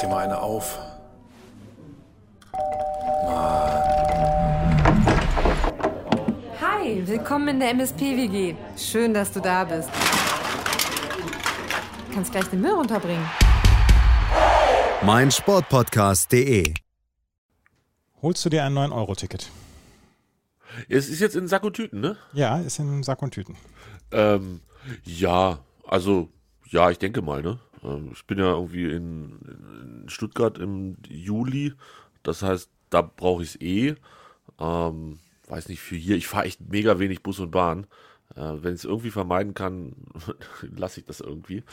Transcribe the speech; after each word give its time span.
dir 0.00 0.08
mal 0.08 0.24
eine 0.24 0.40
auf. 0.40 0.78
Hi, 6.60 7.06
willkommen 7.06 7.48
in 7.48 7.60
der 7.60 7.70
MSP-WG. 7.70 8.54
Schön, 8.76 9.12
dass 9.12 9.32
du 9.32 9.40
da 9.40 9.64
bist. 9.64 9.90
Du 12.08 12.14
kannst 12.14 12.32
gleich 12.32 12.46
den 12.46 12.60
Müll 12.60 12.72
runterbringen. 12.72 13.24
mein 15.02 15.30
Sportpodcast.de. 15.30 16.74
Holst 18.22 18.44
du 18.44 18.48
dir 18.48 18.64
ein 18.64 18.74
9-Euro-Ticket? 18.74 19.50
Es 20.88 21.08
ist 21.08 21.20
jetzt 21.20 21.36
in 21.36 21.48
Sack 21.48 21.64
und 21.64 21.74
Tüten, 21.74 22.00
ne? 22.00 22.16
Ja, 22.32 22.58
ist 22.58 22.78
in 22.78 23.02
Sack 23.02 23.22
und 23.22 23.32
Tüten. 23.32 23.56
Ähm, 24.12 24.60
ja, 25.04 25.58
also, 25.86 26.28
ja, 26.68 26.90
ich 26.90 26.98
denke 26.98 27.22
mal, 27.22 27.42
ne? 27.42 27.58
Ähm, 27.82 28.10
ich 28.12 28.26
bin 28.26 28.38
ja 28.38 28.52
irgendwie 28.52 28.84
in, 28.84 29.38
in 30.02 30.08
Stuttgart 30.08 30.58
im 30.58 30.96
Juli. 31.08 31.74
Das 32.22 32.42
heißt, 32.42 32.70
da 32.90 33.02
brauche 33.02 33.42
ich 33.42 33.50
es 33.50 33.60
eh. 33.60 33.94
Ähm, 34.58 35.18
weiß 35.48 35.68
nicht, 35.68 35.80
für 35.80 35.96
hier. 35.96 36.16
Ich 36.16 36.26
fahre 36.26 36.46
echt 36.46 36.60
mega 36.68 36.98
wenig 36.98 37.22
Bus 37.22 37.40
und 37.40 37.50
Bahn. 37.50 37.86
Äh, 38.36 38.62
Wenn 38.62 38.74
ich 38.74 38.80
es 38.80 38.84
irgendwie 38.84 39.10
vermeiden 39.10 39.54
kann, 39.54 39.94
lasse 40.76 41.00
ich 41.00 41.06
das 41.06 41.20
irgendwie. 41.20 41.64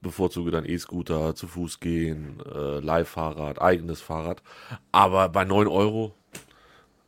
Bevorzuge 0.00 0.50
dann 0.50 0.64
E-Scooter, 0.64 1.34
zu 1.34 1.46
Fuß 1.46 1.80
gehen, 1.80 2.40
äh, 2.52 2.80
Leihfahrrad, 2.80 3.60
eigenes 3.60 4.00
Fahrrad. 4.00 4.42
Aber 4.92 5.28
bei 5.28 5.44
9 5.44 5.66
Euro, 5.68 6.14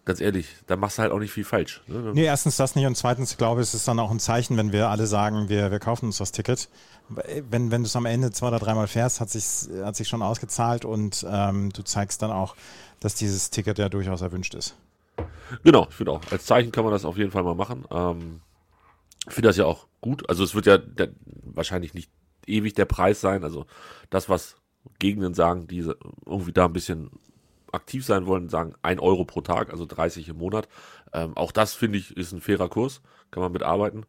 ganz 0.04 0.20
ehrlich, 0.20 0.48
da 0.66 0.76
machst 0.76 0.98
du 0.98 1.02
halt 1.02 1.12
auch 1.12 1.18
nicht 1.18 1.32
viel 1.32 1.44
falsch. 1.44 1.82
Ne? 1.86 2.12
Nee, 2.14 2.24
erstens 2.24 2.56
das 2.56 2.74
nicht 2.74 2.86
und 2.86 2.96
zweitens, 2.96 3.32
ich 3.32 3.38
glaube, 3.38 3.60
es 3.60 3.74
ist 3.74 3.86
dann 3.86 3.98
auch 3.98 4.10
ein 4.10 4.20
Zeichen, 4.20 4.56
wenn 4.56 4.72
wir 4.72 4.88
alle 4.88 5.06
sagen, 5.06 5.48
wir, 5.48 5.70
wir 5.70 5.78
kaufen 5.78 6.06
uns 6.06 6.18
das 6.18 6.32
Ticket. 6.32 6.68
Wenn, 7.08 7.70
wenn 7.70 7.82
du 7.82 7.86
es 7.86 7.96
am 7.96 8.06
Ende 8.06 8.30
zwei 8.30 8.48
oder 8.48 8.58
dreimal 8.58 8.86
fährst, 8.86 9.20
hat 9.20 9.30
sich 9.30 9.68
hat 9.82 9.96
sich 9.96 10.08
schon 10.08 10.22
ausgezahlt 10.22 10.84
und 10.84 11.26
ähm, 11.28 11.70
du 11.72 11.82
zeigst 11.82 12.22
dann 12.22 12.30
auch, 12.30 12.56
dass 13.00 13.14
dieses 13.14 13.50
Ticket 13.50 13.78
ja 13.78 13.88
durchaus 13.88 14.22
erwünscht 14.22 14.54
ist. 14.54 14.76
Genau, 15.62 15.86
ich 15.88 15.94
finde 15.94 16.12
auch. 16.12 16.20
Als 16.30 16.46
Zeichen 16.46 16.72
kann 16.72 16.84
man 16.84 16.92
das 16.92 17.04
auf 17.04 17.18
jeden 17.18 17.30
Fall 17.30 17.42
mal 17.42 17.54
machen. 17.54 17.84
Ähm, 17.90 18.40
ich 19.26 19.34
finde 19.34 19.48
das 19.48 19.56
ja 19.56 19.66
auch 19.66 19.86
gut. 20.00 20.28
Also 20.28 20.42
es 20.42 20.54
wird 20.54 20.66
ja 20.66 20.78
der, 20.78 21.10
wahrscheinlich 21.42 21.94
nicht 21.94 22.10
ewig 22.46 22.74
der 22.74 22.86
Preis 22.86 23.20
sein. 23.20 23.44
Also 23.44 23.66
das, 24.10 24.28
was 24.28 24.56
Gegenden 24.98 25.34
sagen, 25.34 25.66
die 25.66 25.78
irgendwie 26.26 26.52
da 26.52 26.64
ein 26.64 26.72
bisschen 26.72 27.10
aktiv 27.72 28.04
sein 28.04 28.26
wollen, 28.26 28.48
sagen 28.48 28.74
1 28.82 29.00
Euro 29.00 29.24
pro 29.24 29.40
Tag, 29.40 29.70
also 29.70 29.86
30 29.86 30.28
im 30.28 30.38
Monat. 30.38 30.68
Ähm, 31.12 31.36
auch 31.36 31.52
das 31.52 31.74
finde 31.74 31.98
ich 31.98 32.16
ist 32.16 32.32
ein 32.32 32.40
fairer 32.40 32.68
Kurs, 32.68 33.00
kann 33.30 33.42
man 33.42 33.52
mitarbeiten. 33.52 34.06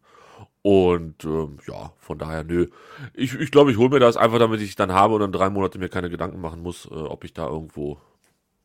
Und 0.62 1.24
ähm, 1.24 1.58
ja, 1.68 1.92
von 1.98 2.18
daher, 2.18 2.42
nö. 2.44 2.68
Ich, 3.12 3.34
ich 3.34 3.50
glaube, 3.50 3.70
ich 3.70 3.76
hole 3.78 3.90
mir 3.90 4.00
das 4.00 4.16
einfach, 4.16 4.38
damit 4.38 4.60
ich 4.62 4.76
dann 4.76 4.92
habe 4.92 5.14
und 5.14 5.20
dann 5.20 5.32
drei 5.32 5.50
Monate 5.50 5.78
mir 5.78 5.88
keine 5.88 6.08
Gedanken 6.10 6.40
machen 6.40 6.62
muss, 6.62 6.86
äh, 6.86 6.94
ob 6.94 7.24
ich 7.24 7.32
da 7.34 7.46
irgendwo 7.46 7.98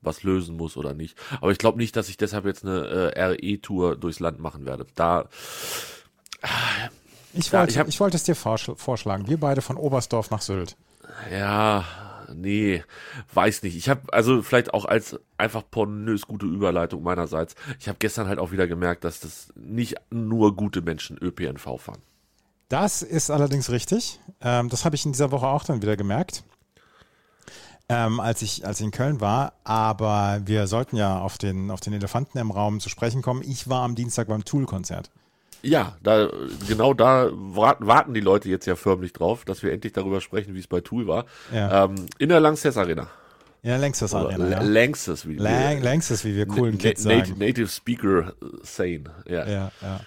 was 0.02 0.23
lösen 0.23 0.56
muss 0.56 0.78
oder 0.78 0.94
nicht. 0.94 1.17
Aber 1.41 1.52
ich 1.52 1.58
glaube 1.58 1.78
nicht, 1.78 1.95
dass 1.97 2.08
ich 2.08 2.16
deshalb 2.16 2.45
jetzt 2.45 2.63
eine 2.66 2.88
äh, 3.13 3.23
RE-Tour 3.23 3.97
durchs 3.97 4.22
Land 4.22 4.39
machen 4.39 4.66
werde. 4.66 4.86
Da 4.95 5.28
Ich 7.34 7.52
Ja, 7.52 7.59
wollte, 7.59 7.72
ich 7.72 7.75
ich, 7.75 7.80
hab- 7.80 8.00
wollte 8.00 8.16
es 8.17 8.23
dir 8.23 8.36
vorschl- 8.36 8.78
vorschlagen. 8.78 9.28
Wir 9.28 9.38
beide 9.39 9.61
von 9.61 9.75
Oberstdorf 9.78 10.31
nach 10.31 10.41
Sylt. 10.41 10.78
Ja, 11.31 11.84
nee, 12.35 12.83
weiß 13.33 13.63
nicht. 13.63 13.75
Ich 13.75 13.89
habe 13.89 14.02
also 14.13 14.41
vielleicht 14.41 14.73
auch 14.73 14.85
als 14.85 15.19
einfach 15.38 15.63
pornös 15.69 16.23
gute 16.23 16.45
Überleitung 16.45 17.03
meinerseits. 17.03 17.55
Ich 17.80 17.88
habe 17.88 17.97
gestern 17.99 18.27
halt 18.27 18.39
auch 18.39 18.52
wieder 18.52 18.67
gemerkt, 18.67 19.03
dass 19.03 19.19
das 19.19 19.53
nicht 19.55 19.95
nur 20.09 20.55
gute 20.55 20.81
Menschen 20.81 21.17
ÖPNV 21.17 21.80
fahren. 21.80 22.02
Das 22.69 23.02
ist 23.02 23.31
allerdings 23.31 23.72
richtig. 23.72 24.19
Ähm, 24.41 24.69
das 24.69 24.85
habe 24.85 24.95
ich 24.95 25.05
in 25.05 25.11
dieser 25.11 25.31
Woche 25.31 25.47
auch 25.47 25.63
dann 25.63 25.81
wieder 25.81 25.97
gemerkt, 25.97 26.44
ähm, 27.89 28.19
als, 28.19 28.44
ich, 28.44 28.66
als 28.66 28.79
ich 28.79 28.85
in 28.85 28.91
Köln 28.91 29.22
war. 29.22 29.53
Aber 29.63 30.41
wir 30.45 30.68
sollten 30.68 30.95
ja 30.95 31.19
auf 31.19 31.38
den, 31.38 31.72
auf 31.72 31.79
den 31.79 31.94
Elefanten 31.94 32.38
im 32.38 32.51
Raum 32.51 32.79
zu 32.79 32.89
sprechen 32.89 33.22
kommen. 33.23 33.41
Ich 33.44 33.68
war 33.69 33.84
am 33.84 33.95
Dienstag 33.95 34.28
beim 34.28 34.45
Tool-Konzert. 34.45 35.09
Ja, 35.62 35.97
da 36.02 36.30
genau 36.68 36.94
da 36.94 37.30
warten, 37.34 38.14
die 38.14 38.22
Leute 38.22 38.50
jetzt 38.50 38.66
ja 38.66 38.75
förmlich 38.75 39.14
drauf, 39.14 39.46
dass 39.46 39.62
wir 39.64 39.74
endlich 39.74 39.94
darüber 39.94 40.22
sprechen, 40.22 40.53
wie 40.56 40.59
es 40.59 40.68
bei 40.68 40.81
Tool 40.81 41.08
war. 41.08 41.25
Ja. 41.53 41.86
Ähm, 41.86 42.06
in 42.18 42.30
der 42.30 42.40
Lanxess 42.40 42.78
Arena. 42.78 43.08
Ja, 43.62 43.75
Längstes 43.75 44.14
Oder 44.14 44.30
Arena. 44.30 44.50
Ja. 44.50 44.62
Lanxess, 44.62 45.28
wie 45.28 45.36
Lang, 45.36 45.81
Längstes, 45.81 46.24
wie 46.24 46.34
wir 46.34 46.46
coolen 46.46 46.75
Na- 46.75 46.81
Kids 46.81 47.03
Native, 47.03 47.28
sagen. 47.28 47.40
Native 47.40 47.68
Speaker 47.68 48.34
sane. 48.64 49.03
Ja. 49.28 49.46
Ja, 49.48 49.72
ja. 49.81 50.00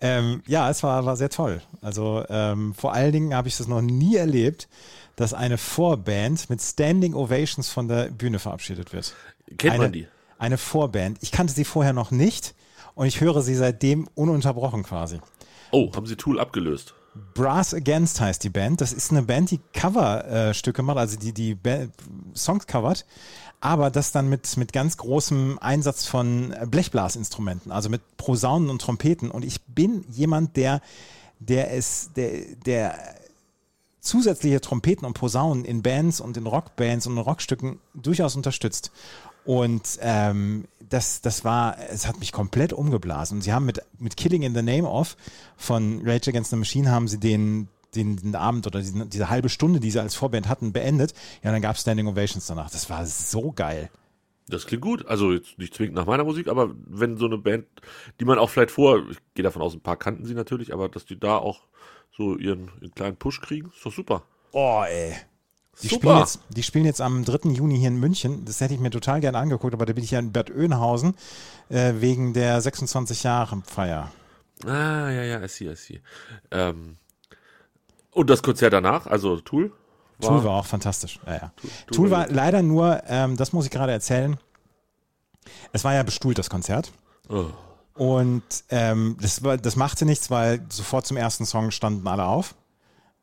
Ähm, 0.00 0.42
ja, 0.46 0.70
es 0.70 0.82
war, 0.84 1.04
war 1.04 1.16
sehr 1.16 1.30
toll. 1.30 1.60
Also 1.82 2.24
ähm, 2.28 2.72
vor 2.74 2.92
allen 2.92 3.10
Dingen 3.10 3.34
habe 3.34 3.48
ich 3.48 3.56
das 3.56 3.66
noch 3.66 3.82
nie 3.82 4.14
erlebt, 4.14 4.68
dass 5.16 5.34
eine 5.34 5.58
Vorband 5.58 6.48
mit 6.50 6.62
Standing 6.62 7.14
Ovations 7.14 7.68
von 7.68 7.88
der 7.88 8.10
Bühne 8.10 8.38
verabschiedet 8.38 8.92
wird. 8.92 9.12
Kennt 9.58 9.74
eine, 9.74 9.82
man 9.82 9.92
die? 9.92 10.06
Eine 10.38 10.56
Vorband. 10.56 11.18
Ich 11.20 11.32
kannte 11.32 11.52
sie 11.52 11.64
vorher 11.64 11.92
noch 11.92 12.12
nicht 12.12 12.54
und 12.94 13.06
ich 13.06 13.20
höre 13.20 13.42
sie 13.42 13.54
seitdem 13.54 14.08
ununterbrochen 14.14 14.82
quasi. 14.82 15.20
Oh, 15.70 15.90
haben 15.94 16.06
sie 16.06 16.16
Tool 16.16 16.38
abgelöst? 16.38 16.94
Brass 17.34 17.74
Against 17.74 18.20
heißt 18.20 18.42
die 18.42 18.50
Band. 18.50 18.80
Das 18.80 18.92
ist 18.92 19.10
eine 19.10 19.22
Band, 19.22 19.50
die 19.50 19.60
Coverstücke 19.72 20.82
macht, 20.82 20.98
also 20.98 21.16
die 21.16 21.32
die 21.32 21.56
Songs 22.34 22.66
covert, 22.66 23.06
aber 23.60 23.90
das 23.90 24.12
dann 24.12 24.28
mit, 24.28 24.56
mit 24.56 24.72
ganz 24.72 24.96
großem 24.96 25.58
Einsatz 25.60 26.06
von 26.06 26.54
Blechblasinstrumenten, 26.66 27.70
also 27.72 27.88
mit 27.88 28.02
Posaunen 28.16 28.68
und 28.68 28.80
Trompeten. 28.80 29.30
Und 29.30 29.44
ich 29.44 29.62
bin 29.62 30.04
jemand, 30.10 30.56
der, 30.56 30.80
der 31.38 31.72
es, 31.72 32.10
der, 32.16 32.44
der 32.66 32.98
zusätzliche 34.00 34.60
Trompeten 34.60 35.06
und 35.06 35.14
Posaunen 35.14 35.64
in 35.64 35.82
Bands 35.82 36.20
und 36.20 36.36
in 36.36 36.46
Rockbands 36.46 37.06
und 37.06 37.14
in 37.14 37.22
Rockstücken 37.22 37.78
durchaus 37.94 38.36
unterstützt. 38.36 38.90
Und 39.44 39.98
ähm, 40.00 40.64
das, 40.88 41.20
das 41.20 41.44
war, 41.44 41.76
es 41.90 42.06
hat 42.06 42.18
mich 42.20 42.32
komplett 42.32 42.72
umgeblasen. 42.72 43.38
Und 43.38 43.42
sie 43.42 43.52
haben 43.52 43.66
mit, 43.66 43.80
mit 43.98 44.16
Killing 44.16 44.42
in 44.42 44.54
the 44.54 44.62
Name 44.62 44.88
of 44.88 45.16
von 45.56 46.02
Rage 46.04 46.30
Against 46.30 46.50
the 46.50 46.56
Machine 46.56 46.90
haben 46.90 47.08
sie 47.08 47.18
den, 47.18 47.68
den, 47.94 48.16
den 48.16 48.34
Abend 48.36 48.66
oder 48.66 48.80
diesen, 48.80 49.08
diese 49.10 49.30
halbe 49.30 49.48
Stunde, 49.48 49.80
die 49.80 49.90
sie 49.90 50.00
als 50.00 50.14
Vorband 50.14 50.48
hatten, 50.48 50.72
beendet. 50.72 51.14
Ja, 51.42 51.52
dann 51.52 51.62
gab 51.62 51.76
es 51.76 51.82
Standing 51.82 52.06
Ovations 52.06 52.46
danach. 52.46 52.70
Das 52.70 52.90
war 52.90 53.06
so 53.06 53.52
geil. 53.52 53.90
Das 54.48 54.66
klingt 54.66 54.82
gut. 54.82 55.06
Also 55.06 55.32
jetzt 55.32 55.58
nicht 55.58 55.74
zwingend 55.74 55.96
nach 55.96 56.06
meiner 56.06 56.24
Musik, 56.24 56.48
aber 56.48 56.74
wenn 56.86 57.16
so 57.16 57.26
eine 57.26 57.38
Band, 57.38 57.66
die 58.20 58.24
man 58.24 58.38
auch 58.38 58.50
vielleicht 58.50 58.70
vor, 58.70 59.10
ich 59.10 59.18
gehe 59.34 59.42
davon 59.42 59.62
aus, 59.62 59.74
ein 59.74 59.80
paar 59.80 59.96
kannten 59.96 60.26
sie 60.26 60.34
natürlich, 60.34 60.72
aber 60.72 60.88
dass 60.88 61.06
die 61.06 61.18
da 61.18 61.38
auch 61.38 61.62
so 62.16 62.36
ihren, 62.36 62.70
ihren 62.80 62.94
kleinen 62.94 63.16
Push 63.16 63.40
kriegen, 63.40 63.70
ist 63.74 63.84
doch 63.84 63.92
super. 63.92 64.22
Oh, 64.52 64.84
ey. 64.86 65.16
Die 65.82 65.88
spielen, 65.88 66.18
jetzt, 66.18 66.40
die 66.48 66.62
spielen 66.62 66.84
jetzt 66.84 67.00
am 67.00 67.24
3. 67.24 67.50
Juni 67.50 67.78
hier 67.78 67.88
in 67.88 67.98
München. 67.98 68.44
Das 68.44 68.60
hätte 68.60 68.74
ich 68.74 68.80
mir 68.80 68.90
total 68.90 69.20
gerne 69.20 69.38
angeguckt, 69.38 69.74
aber 69.74 69.86
da 69.86 69.92
bin 69.92 70.04
ich 70.04 70.12
ja 70.12 70.18
in 70.18 70.32
Bad 70.32 70.50
Oeynhausen 70.50 71.16
äh, 71.68 71.94
wegen 71.96 72.32
der 72.32 72.60
26 72.60 73.24
Jahre 73.24 73.62
Feier. 73.66 74.12
Ah, 74.64 75.10
ja, 75.10 75.22
ja, 75.24 75.42
I 75.42 75.48
see, 75.48 75.70
I 75.70 75.74
see. 75.74 76.00
Ähm, 76.50 76.96
und 78.12 78.30
das 78.30 78.42
Konzert 78.42 78.72
danach, 78.72 79.06
also 79.06 79.40
Tool? 79.40 79.72
Tool 80.20 80.44
war 80.44 80.52
auch 80.52 80.66
fantastisch. 80.66 81.18
Ja, 81.26 81.32
ja. 81.32 81.52
Tool 81.56 81.70
Tool 81.96 82.10
war 82.10 82.20
war 82.20 82.28
leider 82.28 82.62
nur, 82.62 83.02
ähm, 83.06 83.36
das 83.36 83.52
muss 83.52 83.64
ich 83.64 83.70
gerade 83.70 83.92
erzählen, 83.92 84.38
es 85.72 85.84
war 85.84 85.94
ja 85.94 86.02
bestuhlt, 86.02 86.38
das 86.38 86.48
Konzert. 86.48 86.92
Oh. 87.28 87.46
Und 87.94 88.42
ähm, 88.70 89.16
das, 89.20 89.42
war, 89.42 89.56
das 89.56 89.76
machte 89.76 90.04
nichts, 90.04 90.30
weil 90.30 90.64
sofort 90.68 91.06
zum 91.06 91.16
ersten 91.16 91.46
Song 91.46 91.70
standen 91.70 92.06
alle 92.06 92.24
auf. 92.24 92.54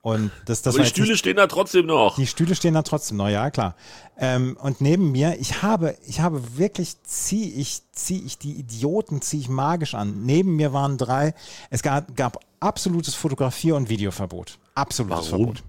Und 0.03 0.31
das, 0.45 0.63
das 0.63 0.73
Aber 0.75 0.83
die 0.83 0.87
jetzt 0.87 0.97
nicht- 0.97 1.05
Stühle 1.05 1.17
stehen 1.17 1.35
da 1.37 1.45
trotzdem 1.47 1.85
noch. 1.85 2.15
Die 2.15 2.25
Stühle 2.25 2.55
stehen 2.55 2.73
da 2.73 2.81
trotzdem 2.81 3.17
noch, 3.17 3.29
ja 3.29 3.51
klar. 3.51 3.75
Ähm, 4.17 4.57
und 4.61 4.81
neben 4.81 5.11
mir, 5.11 5.37
ich 5.39 5.61
habe, 5.61 5.95
ich 6.07 6.19
habe 6.21 6.57
wirklich, 6.57 6.99
ziehe 7.03 7.47
ich, 7.51 7.81
ziehe 7.91 8.21
ich 8.21 8.37
die 8.39 8.53
Idioten, 8.53 9.21
ziehe 9.21 9.41
ich 9.41 9.49
magisch 9.49 9.93
an. 9.93 10.25
Neben 10.25 10.55
mir 10.55 10.73
waren 10.73 10.97
drei, 10.97 11.35
es 11.69 11.83
gab, 11.83 12.15
gab 12.15 12.39
absolutes 12.59 13.13
Fotografier- 13.13 13.75
und 13.75 13.89
Videoverbot. 13.89 14.57
Absolutes 14.73 15.31
Warum? 15.31 15.55
Verbot. 15.55 15.63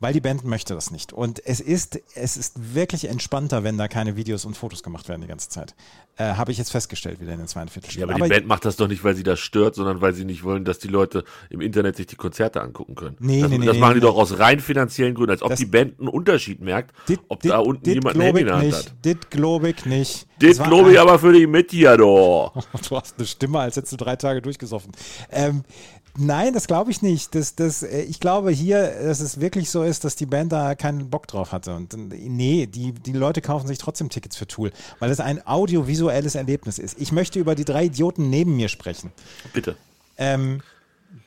Weil 0.00 0.12
die 0.14 0.20
Band 0.20 0.44
möchte 0.44 0.74
das 0.74 0.90
nicht. 0.90 1.12
Und 1.12 1.44
es 1.46 1.60
ist, 1.60 2.00
es 2.14 2.36
ist 2.36 2.74
wirklich 2.74 3.04
entspannter, 3.08 3.62
wenn 3.64 3.76
da 3.78 3.86
keine 3.86 4.16
Videos 4.16 4.44
und 4.46 4.56
Fotos 4.56 4.82
gemacht 4.82 5.08
werden 5.08 5.20
die 5.20 5.26
ganze 5.28 5.48
Zeit. 5.48 5.74
Äh, 6.16 6.32
habe 6.34 6.50
ich 6.50 6.58
jetzt 6.58 6.70
festgestellt 6.72 7.20
wieder 7.20 7.32
in 7.32 7.38
den 7.38 7.46
zweiten 7.46 7.68
Ja, 7.68 7.72
Viertelstunden. 7.74 8.10
aber 8.10 8.24
die 8.24 8.30
Band 8.30 8.46
macht 8.46 8.64
das 8.64 8.76
doch 8.76 8.88
nicht, 8.88 9.04
weil 9.04 9.14
sie 9.14 9.22
das 9.22 9.38
stört, 9.38 9.74
sondern 9.76 10.00
weil 10.00 10.14
sie 10.14 10.24
nicht 10.24 10.42
wollen, 10.42 10.64
dass 10.64 10.78
die 10.80 10.88
Leute 10.88 11.22
im 11.50 11.60
Internet 11.60 11.96
sich 11.96 12.06
die 12.06 12.16
Konzerte 12.16 12.60
angucken 12.62 12.94
können. 12.96 13.16
Nee, 13.20 13.42
das 13.42 13.50
nee, 13.50 13.58
nee, 13.58 13.66
das 13.66 13.74
nee, 13.74 13.80
machen 13.80 13.94
die 13.94 14.00
nee. 14.00 14.06
doch 14.06 14.16
aus 14.16 14.38
rein 14.38 14.58
finanziellen 14.58 15.14
Gründen, 15.14 15.30
als 15.32 15.42
ob 15.42 15.50
Das- 15.50 15.58
die 15.60 15.66
Band 15.66 16.00
einen 16.00 16.08
Unterschied 16.08 16.60
merkt, 16.60 16.92
Dit- 17.08 17.20
ob 17.28 17.40
dit- 17.40 17.52
da 17.52 17.58
unten 17.58 17.84
dit 17.84 17.94
jemand 17.94 18.16
ein 18.16 18.22
Handy 18.22 18.40
in 18.40 18.46
der 18.46 18.56
Hand 18.56 18.64
nicht. 18.66 18.76
hat. 18.76 18.92
Dit 19.04 19.30
glaube 19.30 19.68
ich 19.70 19.84
nicht. 19.86 20.26
War 20.40 20.68
glaube 20.68 20.92
ich 20.92 20.98
aber 20.98 21.18
für 21.18 21.32
die 21.32 21.46
Mediador. 21.46 22.52
Du 22.88 22.96
hast 22.96 23.14
eine 23.18 23.26
Stimme, 23.26 23.60
als 23.60 23.76
hättest 23.76 23.92
du 23.92 23.96
drei 23.98 24.16
Tage 24.16 24.40
durchgesoffen. 24.42 24.90
Ähm, 25.30 25.62
nein, 26.18 26.52
das 26.52 26.66
glaube 26.66 26.90
ich 26.90 27.02
nicht. 27.02 27.34
Das, 27.34 27.54
das, 27.54 27.82
äh, 27.82 28.02
ich 28.02 28.20
glaube 28.20 28.50
hier, 28.50 28.82
dass 29.02 29.20
es 29.20 29.40
wirklich 29.40 29.70
so 29.70 29.82
ist, 29.82 30.04
dass 30.04 30.16
die 30.16 30.26
Band 30.26 30.52
da 30.52 30.74
keinen 30.74 31.10
Bock 31.10 31.26
drauf 31.26 31.52
hatte. 31.52 31.74
Und 31.74 31.94
äh, 31.94 31.96
nee, 31.96 32.66
die, 32.66 32.92
die 32.92 33.12
Leute 33.12 33.40
kaufen 33.40 33.66
sich 33.66 33.78
trotzdem 33.78 34.08
Tickets 34.08 34.36
für 34.36 34.46
Tool, 34.46 34.72
weil 34.98 35.10
es 35.10 35.20
ein 35.20 35.46
audiovisuelles 35.46 36.34
Erlebnis 36.34 36.78
ist. 36.78 37.00
Ich 37.00 37.12
möchte 37.12 37.38
über 37.38 37.54
die 37.54 37.64
drei 37.64 37.84
Idioten 37.84 38.30
neben 38.30 38.56
mir 38.56 38.68
sprechen. 38.68 39.12
Bitte. 39.52 39.76
Ähm, 40.16 40.62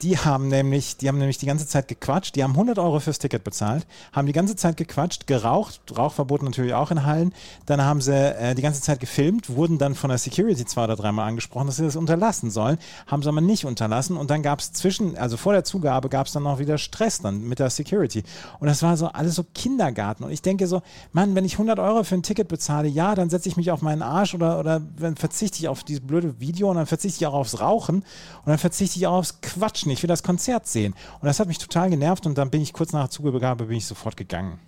Die 0.03 0.17
haben 0.17 0.47
nämlich, 0.47 0.97
die 0.97 1.07
haben 1.07 1.17
nämlich 1.17 1.39
die 1.39 1.47
ganze 1.47 1.65
Zeit 1.65 1.87
gequatscht. 1.87 2.35
Die 2.35 2.43
haben 2.43 2.51
100 2.51 2.77
Euro 2.77 2.99
fürs 2.99 3.17
Ticket 3.17 3.43
bezahlt, 3.43 3.87
haben 4.11 4.27
die 4.27 4.33
ganze 4.33 4.55
Zeit 4.55 4.77
gequatscht, 4.77 5.25
geraucht, 5.25 5.81
Rauchverbot 5.95 6.43
natürlich 6.43 6.75
auch 6.75 6.91
in 6.91 7.03
Hallen. 7.03 7.33
Dann 7.65 7.81
haben 7.81 7.99
sie 7.99 8.13
äh, 8.13 8.53
die 8.53 8.61
ganze 8.61 8.81
Zeit 8.81 8.99
gefilmt, 8.99 9.55
wurden 9.55 9.79
dann 9.79 9.95
von 9.95 10.09
der 10.09 10.19
Security 10.19 10.65
zwei 10.65 10.83
oder 10.83 10.95
dreimal 10.95 11.27
angesprochen, 11.27 11.65
dass 11.65 11.77
sie 11.77 11.83
das 11.83 11.95
unterlassen 11.95 12.51
sollen, 12.51 12.77
haben 13.07 13.23
sie 13.23 13.29
aber 13.29 13.41
nicht 13.41 13.65
unterlassen. 13.65 14.17
Und 14.17 14.29
dann 14.29 14.43
gab 14.43 14.59
es 14.59 14.71
zwischen, 14.71 15.17
also 15.17 15.35
vor 15.35 15.53
der 15.53 15.63
Zugabe 15.63 16.09
gab 16.09 16.27
es 16.27 16.33
dann 16.33 16.43
noch 16.43 16.59
wieder 16.59 16.77
Stress 16.77 17.19
dann 17.19 17.41
mit 17.47 17.57
der 17.57 17.71
Security. 17.71 18.23
Und 18.59 18.67
das 18.67 18.83
war 18.83 18.97
so 18.97 19.07
alles 19.07 19.33
so 19.33 19.45
Kindergarten. 19.55 20.23
Und 20.23 20.31
ich 20.31 20.43
denke 20.43 20.67
so, 20.67 20.83
Mann, 21.11 21.33
wenn 21.33 21.45
ich 21.45 21.53
100 21.53 21.79
Euro 21.79 22.03
für 22.03 22.15
ein 22.15 22.23
Ticket 22.23 22.47
bezahle, 22.49 22.87
ja, 22.87 23.15
dann 23.15 23.31
setze 23.31 23.49
ich 23.49 23.57
mich 23.57 23.71
auf 23.71 23.81
meinen 23.81 24.03
Arsch 24.03 24.35
oder, 24.35 24.59
oder 24.59 24.79
dann 24.99 25.15
verzichte 25.15 25.57
ich 25.57 25.67
auf 25.67 25.83
dieses 25.83 26.05
blöde 26.05 26.39
Video 26.39 26.69
und 26.69 26.75
dann 26.75 26.87
verzichte 26.87 27.17
ich 27.23 27.27
auch 27.27 27.33
aufs 27.33 27.59
Rauchen 27.59 27.97
und 27.97 28.47
dann 28.47 28.59
verzichte 28.59 28.99
ich 28.99 29.07
auch 29.07 29.17
aufs 29.17 29.41
Quatschen. 29.41 29.70
Ich 29.75 30.03
will 30.03 30.07
das 30.07 30.23
Konzert 30.23 30.68
sehen. 30.68 30.94
Und 31.19 31.25
das 31.25 31.39
hat 31.39 31.47
mich 31.47 31.57
total 31.57 31.89
genervt 31.89 32.25
und 32.25 32.38
dann 32.38 32.50
bin 32.50 32.62
ich 32.62 32.73
kurz 32.73 32.94
nach 32.94 33.03
der 33.03 33.09
Zugabe 33.09 33.65
bin 33.65 33.77
ich 33.77 33.85
sofort 33.85 34.18
gegangen. 34.18 34.59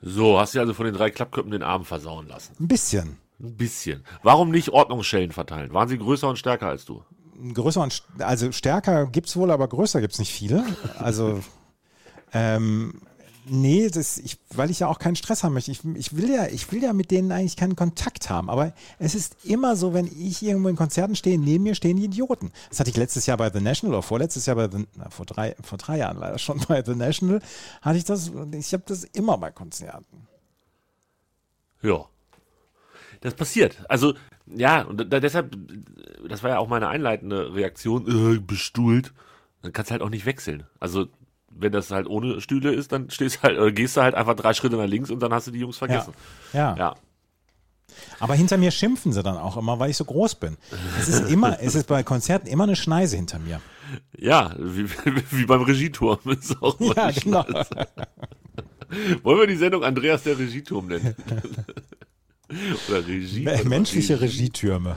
So, 0.00 0.38
hast 0.38 0.54
du 0.54 0.60
also 0.60 0.74
von 0.74 0.86
den 0.86 0.94
drei 0.94 1.10
Klappköppen 1.10 1.50
den 1.50 1.62
Arm 1.62 1.84
versauen 1.84 2.28
lassen? 2.28 2.54
Ein 2.60 2.68
bisschen. 2.68 3.18
Ein 3.40 3.56
bisschen. 3.56 4.04
Warum 4.22 4.50
nicht 4.50 4.70
Ordnungsschellen 4.70 5.32
verteilen? 5.32 5.72
Waren 5.72 5.88
sie 5.88 5.98
größer 5.98 6.28
und 6.28 6.38
stärker 6.38 6.68
als 6.68 6.84
du? 6.84 7.02
Größer 7.54 7.82
und 7.82 8.02
also 8.18 8.50
stärker 8.52 9.06
gibt 9.06 9.28
es 9.28 9.36
wohl, 9.36 9.50
aber 9.50 9.68
größer 9.68 10.00
gibt 10.00 10.14
es 10.14 10.18
nicht 10.18 10.32
viele. 10.32 10.64
Also 10.98 11.40
ähm, 12.32 13.00
Nee, 13.50 13.88
das, 13.88 14.18
ich, 14.18 14.38
weil 14.54 14.70
ich 14.70 14.80
ja 14.80 14.88
auch 14.88 14.98
keinen 14.98 15.16
Stress 15.16 15.42
haben 15.42 15.54
möchte. 15.54 15.70
Ich, 15.70 15.84
ich, 15.84 16.16
will 16.16 16.30
ja, 16.30 16.46
ich 16.46 16.70
will 16.72 16.82
ja 16.82 16.92
mit 16.92 17.10
denen 17.10 17.32
eigentlich 17.32 17.56
keinen 17.56 17.76
Kontakt 17.76 18.30
haben. 18.30 18.50
Aber 18.50 18.72
es 18.98 19.14
ist 19.14 19.44
immer 19.44 19.76
so, 19.76 19.94
wenn 19.94 20.06
ich 20.06 20.42
irgendwo 20.42 20.68
in 20.68 20.76
Konzerten 20.76 21.16
stehe, 21.16 21.38
neben 21.38 21.64
mir 21.64 21.74
stehen 21.74 21.96
die 21.96 22.04
Idioten. 22.04 22.52
Das 22.68 22.80
hatte 22.80 22.90
ich 22.90 22.96
letztes 22.96 23.26
Jahr 23.26 23.36
bei 23.36 23.50
The 23.50 23.60
National 23.60 23.94
oder 23.94 24.02
vorletztes 24.02 24.46
Jahr 24.46 24.56
bei 24.56 24.68
The, 24.70 24.86
na, 24.96 25.10
vor, 25.10 25.26
drei, 25.26 25.56
vor 25.62 25.78
drei 25.78 25.98
Jahren 25.98 26.18
leider 26.18 26.38
schon 26.38 26.60
bei 26.68 26.82
The 26.84 26.94
National, 26.94 27.40
hatte 27.82 27.98
ich 27.98 28.04
das, 28.04 28.30
ich 28.52 28.72
habe 28.72 28.84
das 28.86 29.04
immer 29.04 29.38
bei 29.38 29.50
Konzerten. 29.50 30.26
Ja. 31.82 32.06
Das 33.20 33.34
passiert. 33.34 33.84
Also, 33.88 34.14
ja, 34.46 34.82
und 34.82 35.12
da, 35.12 35.20
deshalb, 35.20 35.56
das 36.28 36.42
war 36.42 36.50
ja 36.50 36.58
auch 36.58 36.68
meine 36.68 36.88
einleitende 36.88 37.54
Reaktion, 37.54 38.34
äh, 38.34 38.38
bestuhlt. 38.38 39.12
Dann 39.62 39.72
kannst 39.72 39.90
du 39.90 39.92
halt 39.92 40.02
auch 40.02 40.10
nicht 40.10 40.26
wechseln. 40.26 40.66
Also, 40.78 41.08
wenn 41.50 41.72
das 41.72 41.90
halt 41.90 42.06
ohne 42.06 42.40
Stühle 42.40 42.72
ist, 42.72 42.92
dann 42.92 43.10
stehst 43.10 43.42
halt, 43.42 43.58
oder 43.58 43.72
gehst 43.72 43.96
du 43.96 44.02
halt 44.02 44.14
einfach 44.14 44.34
drei 44.34 44.54
Schritte 44.54 44.76
nach 44.76 44.86
links 44.86 45.10
und 45.10 45.20
dann 45.20 45.32
hast 45.32 45.46
du 45.46 45.50
die 45.50 45.60
Jungs 45.60 45.78
vergessen. 45.78 46.12
Ja. 46.52 46.70
ja. 46.70 46.76
ja. 46.76 46.94
Aber 48.20 48.34
hinter 48.34 48.56
mir 48.58 48.70
schimpfen 48.70 49.12
sie 49.12 49.22
dann 49.22 49.36
auch 49.36 49.56
immer, 49.56 49.78
weil 49.78 49.90
ich 49.90 49.96
so 49.96 50.04
groß 50.04 50.36
bin. 50.36 50.56
Es 50.98 51.08
ist 51.08 51.30
immer, 51.30 51.60
es 51.60 51.74
ist 51.74 51.86
bei 51.86 52.02
Konzerten 52.02 52.46
immer 52.48 52.64
eine 52.64 52.76
Schneise 52.76 53.16
hinter 53.16 53.38
mir. 53.38 53.60
Ja, 54.16 54.54
wie, 54.58 54.88
wie 55.30 55.46
beim 55.46 55.62
Regieturm 55.62 56.18
ist 56.26 56.60
auch 56.62 56.78
mal 56.78 56.94
Ja, 56.96 57.10
genau. 57.10 57.44
Wollen 59.22 59.40
wir 59.40 59.46
die 59.46 59.56
Sendung 59.56 59.84
Andreas 59.84 60.22
der 60.22 60.38
Regieturm 60.38 60.86
nennen? 60.86 61.14
oder 62.88 63.06
Regie? 63.06 63.46
Menschliche 63.64 64.20
Regie. 64.20 64.44
Regietürme. 64.44 64.96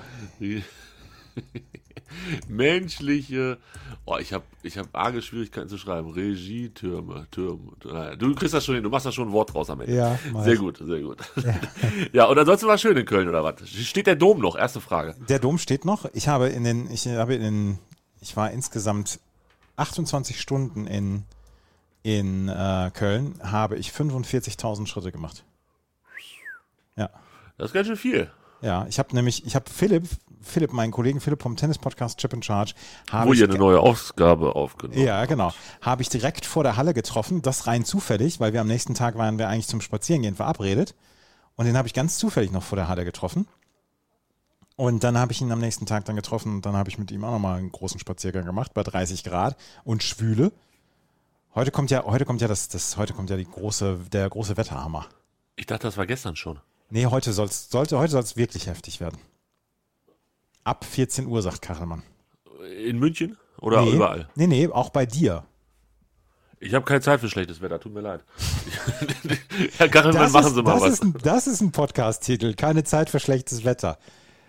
menschliche. 2.47 3.57
Oh, 4.05 4.17
ich 4.17 4.33
habe 4.33 4.43
ich 4.63 4.77
hab 4.77 4.87
arge 4.93 5.21
Schwierigkeiten 5.21 5.69
zu 5.69 5.77
schreiben. 5.77 6.09
Regietürme, 6.09 7.27
Türme. 7.31 7.73
Du 8.17 8.33
kriegst 8.35 8.53
das 8.53 8.65
schon 8.65 8.75
hin, 8.75 8.83
du 8.83 8.89
machst 8.89 9.05
da 9.05 9.11
schon 9.11 9.29
ein 9.29 9.31
Wort 9.31 9.53
draus 9.53 9.69
am 9.69 9.81
Ende. 9.81 9.95
Ja, 9.95 10.19
sehr 10.43 10.57
gut, 10.57 10.77
sehr 10.77 11.01
gut. 11.01 11.17
Ja. 11.43 11.55
ja, 12.13 12.25
und 12.25 12.37
ansonsten 12.37 12.67
war 12.67 12.75
es 12.75 12.81
schön 12.81 12.97
in 12.97 13.05
Köln 13.05 13.27
oder 13.27 13.43
was? 13.43 13.67
Steht 13.69 14.07
der 14.07 14.15
Dom 14.15 14.39
noch? 14.39 14.55
Erste 14.55 14.81
Frage. 14.81 15.15
Der 15.29 15.39
Dom 15.39 15.57
steht 15.57 15.85
noch. 15.85 16.05
Ich 16.13 16.27
habe 16.27 16.49
in 16.49 16.63
den, 16.63 16.89
ich 16.91 17.07
habe 17.07 17.35
in 17.35 17.41
den, 17.41 17.79
ich 18.19 18.35
war 18.35 18.51
insgesamt 18.51 19.19
28 19.77 20.39
Stunden 20.39 20.87
in, 20.87 21.23
in 22.03 22.49
äh, 22.49 22.91
Köln, 22.93 23.39
habe 23.43 23.77
ich 23.77 23.89
45.000 23.89 24.87
Schritte 24.87 25.11
gemacht. 25.11 25.43
Ja. 26.95 27.09
Das 27.57 27.69
ist 27.69 27.73
ganz 27.73 27.87
schön 27.87 27.97
viel. 27.97 28.31
Ja, 28.61 28.85
ich 28.87 28.99
habe 28.99 29.15
nämlich, 29.15 29.45
ich 29.45 29.55
habe 29.55 29.69
Philipp, 29.69 30.07
Philipp, 30.41 30.73
meinen 30.73 30.91
Kollegen 30.91 31.19
Philipp 31.19 31.41
vom 31.41 31.55
Tennis-Podcast 31.55 32.19
Chip 32.19 32.33
in 32.33 32.43
Charge. 32.43 32.73
Wo 33.11 33.33
ihr 33.33 33.47
eine 33.47 33.57
neue 33.57 33.79
Ausgabe 33.79 34.55
aufgenommen 34.55 34.99
Ja, 34.99 35.25
genau. 35.25 35.51
Habe 35.81 36.01
ich 36.01 36.09
direkt 36.09 36.45
vor 36.45 36.63
der 36.63 36.77
Halle 36.77 36.93
getroffen, 36.93 37.41
das 37.41 37.67
rein 37.67 37.85
zufällig, 37.85 38.39
weil 38.39 38.53
wir 38.53 38.61
am 38.61 38.67
nächsten 38.67 38.95
Tag 38.95 39.17
waren 39.17 39.37
wir 39.37 39.47
eigentlich 39.47 39.67
zum 39.67 39.81
Spazierengehen 39.81 40.35
verabredet. 40.35 40.95
Und 41.55 41.65
den 41.65 41.77
habe 41.77 41.87
ich 41.87 41.93
ganz 41.93 42.17
zufällig 42.17 42.51
noch 42.51 42.63
vor 42.63 42.75
der 42.75 42.87
Halle 42.87 43.05
getroffen. 43.05 43.47
Und 44.75 45.03
dann 45.03 45.17
habe 45.17 45.31
ich 45.31 45.41
ihn 45.41 45.51
am 45.51 45.59
nächsten 45.59 45.85
Tag 45.85 46.05
dann 46.05 46.15
getroffen 46.15 46.55
und 46.55 46.65
dann 46.65 46.75
habe 46.75 46.89
ich 46.89 46.97
mit 46.97 47.11
ihm 47.11 47.23
auch 47.23 47.31
nochmal 47.31 47.59
einen 47.59 47.71
großen 47.71 47.99
Spaziergang 47.99 48.45
gemacht 48.45 48.73
bei 48.73 48.81
30 48.83 49.23
Grad 49.23 49.55
und 49.83 50.01
Schwüle. 50.01 50.51
Heute 51.53 51.69
kommt 51.69 51.91
ja, 51.91 52.05
heute 52.05 52.25
kommt 52.25 52.41
ja 52.41 52.47
das, 52.47 52.69
das, 52.69 52.97
heute 52.97 53.13
kommt 53.13 53.29
ja 53.29 53.37
die 53.37 53.45
große, 53.45 53.99
der 54.11 54.29
große 54.29 54.57
Wetterhammer. 54.57 55.05
Ich 55.55 55.65
dachte, 55.65 55.85
das 55.87 55.97
war 55.97 56.07
gestern 56.07 56.35
schon. 56.35 56.59
Nee, 56.89 57.05
heute 57.05 57.31
soll's, 57.33 57.69
sollte, 57.69 57.97
heute 57.99 58.13
soll 58.13 58.23
es 58.23 58.37
wirklich 58.37 58.67
heftig 58.67 58.99
werden. 58.99 59.19
Ab 60.63 60.85
14 60.85 61.25
Uhr, 61.27 61.41
sagt 61.41 61.61
Kachelmann. 61.61 62.03
In 62.85 62.99
München 62.99 63.37
oder 63.59 63.81
nee, 63.81 63.91
überall? 63.91 64.29
Nee, 64.35 64.47
nee, 64.47 64.67
auch 64.67 64.89
bei 64.89 65.05
dir. 65.05 65.45
Ich 66.59 66.75
habe 66.75 66.85
keine 66.85 67.01
Zeit 67.01 67.19
für 67.19 67.29
schlechtes 67.29 67.61
Wetter, 67.61 67.79
tut 67.79 67.93
mir 67.93 68.01
leid. 68.01 68.23
Herr 69.77 69.89
Kachelmann, 69.89 70.21
das 70.21 70.31
machen 70.31 70.47
ist, 70.47 70.55
Sie 70.55 70.61
mal 70.61 70.73
das 70.73 70.81
was. 70.81 70.93
Ist 70.93 71.03
ein, 71.03 71.15
das 71.23 71.47
ist 71.47 71.61
ein 71.61 71.71
Podcast-Titel, 71.71 72.53
keine 72.53 72.83
Zeit 72.83 73.09
für 73.09 73.19
schlechtes 73.19 73.65
Wetter. 73.65 73.97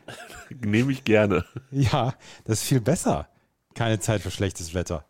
Nehme 0.51 0.93
ich 0.93 1.05
gerne. 1.05 1.47
Ja, 1.71 2.15
das 2.45 2.63
ist 2.63 2.69
viel 2.69 2.81
besser. 2.81 3.29
Keine 3.75 3.99
Zeit 4.01 4.21
für 4.21 4.31
schlechtes 4.31 4.75
Wetter 4.75 5.07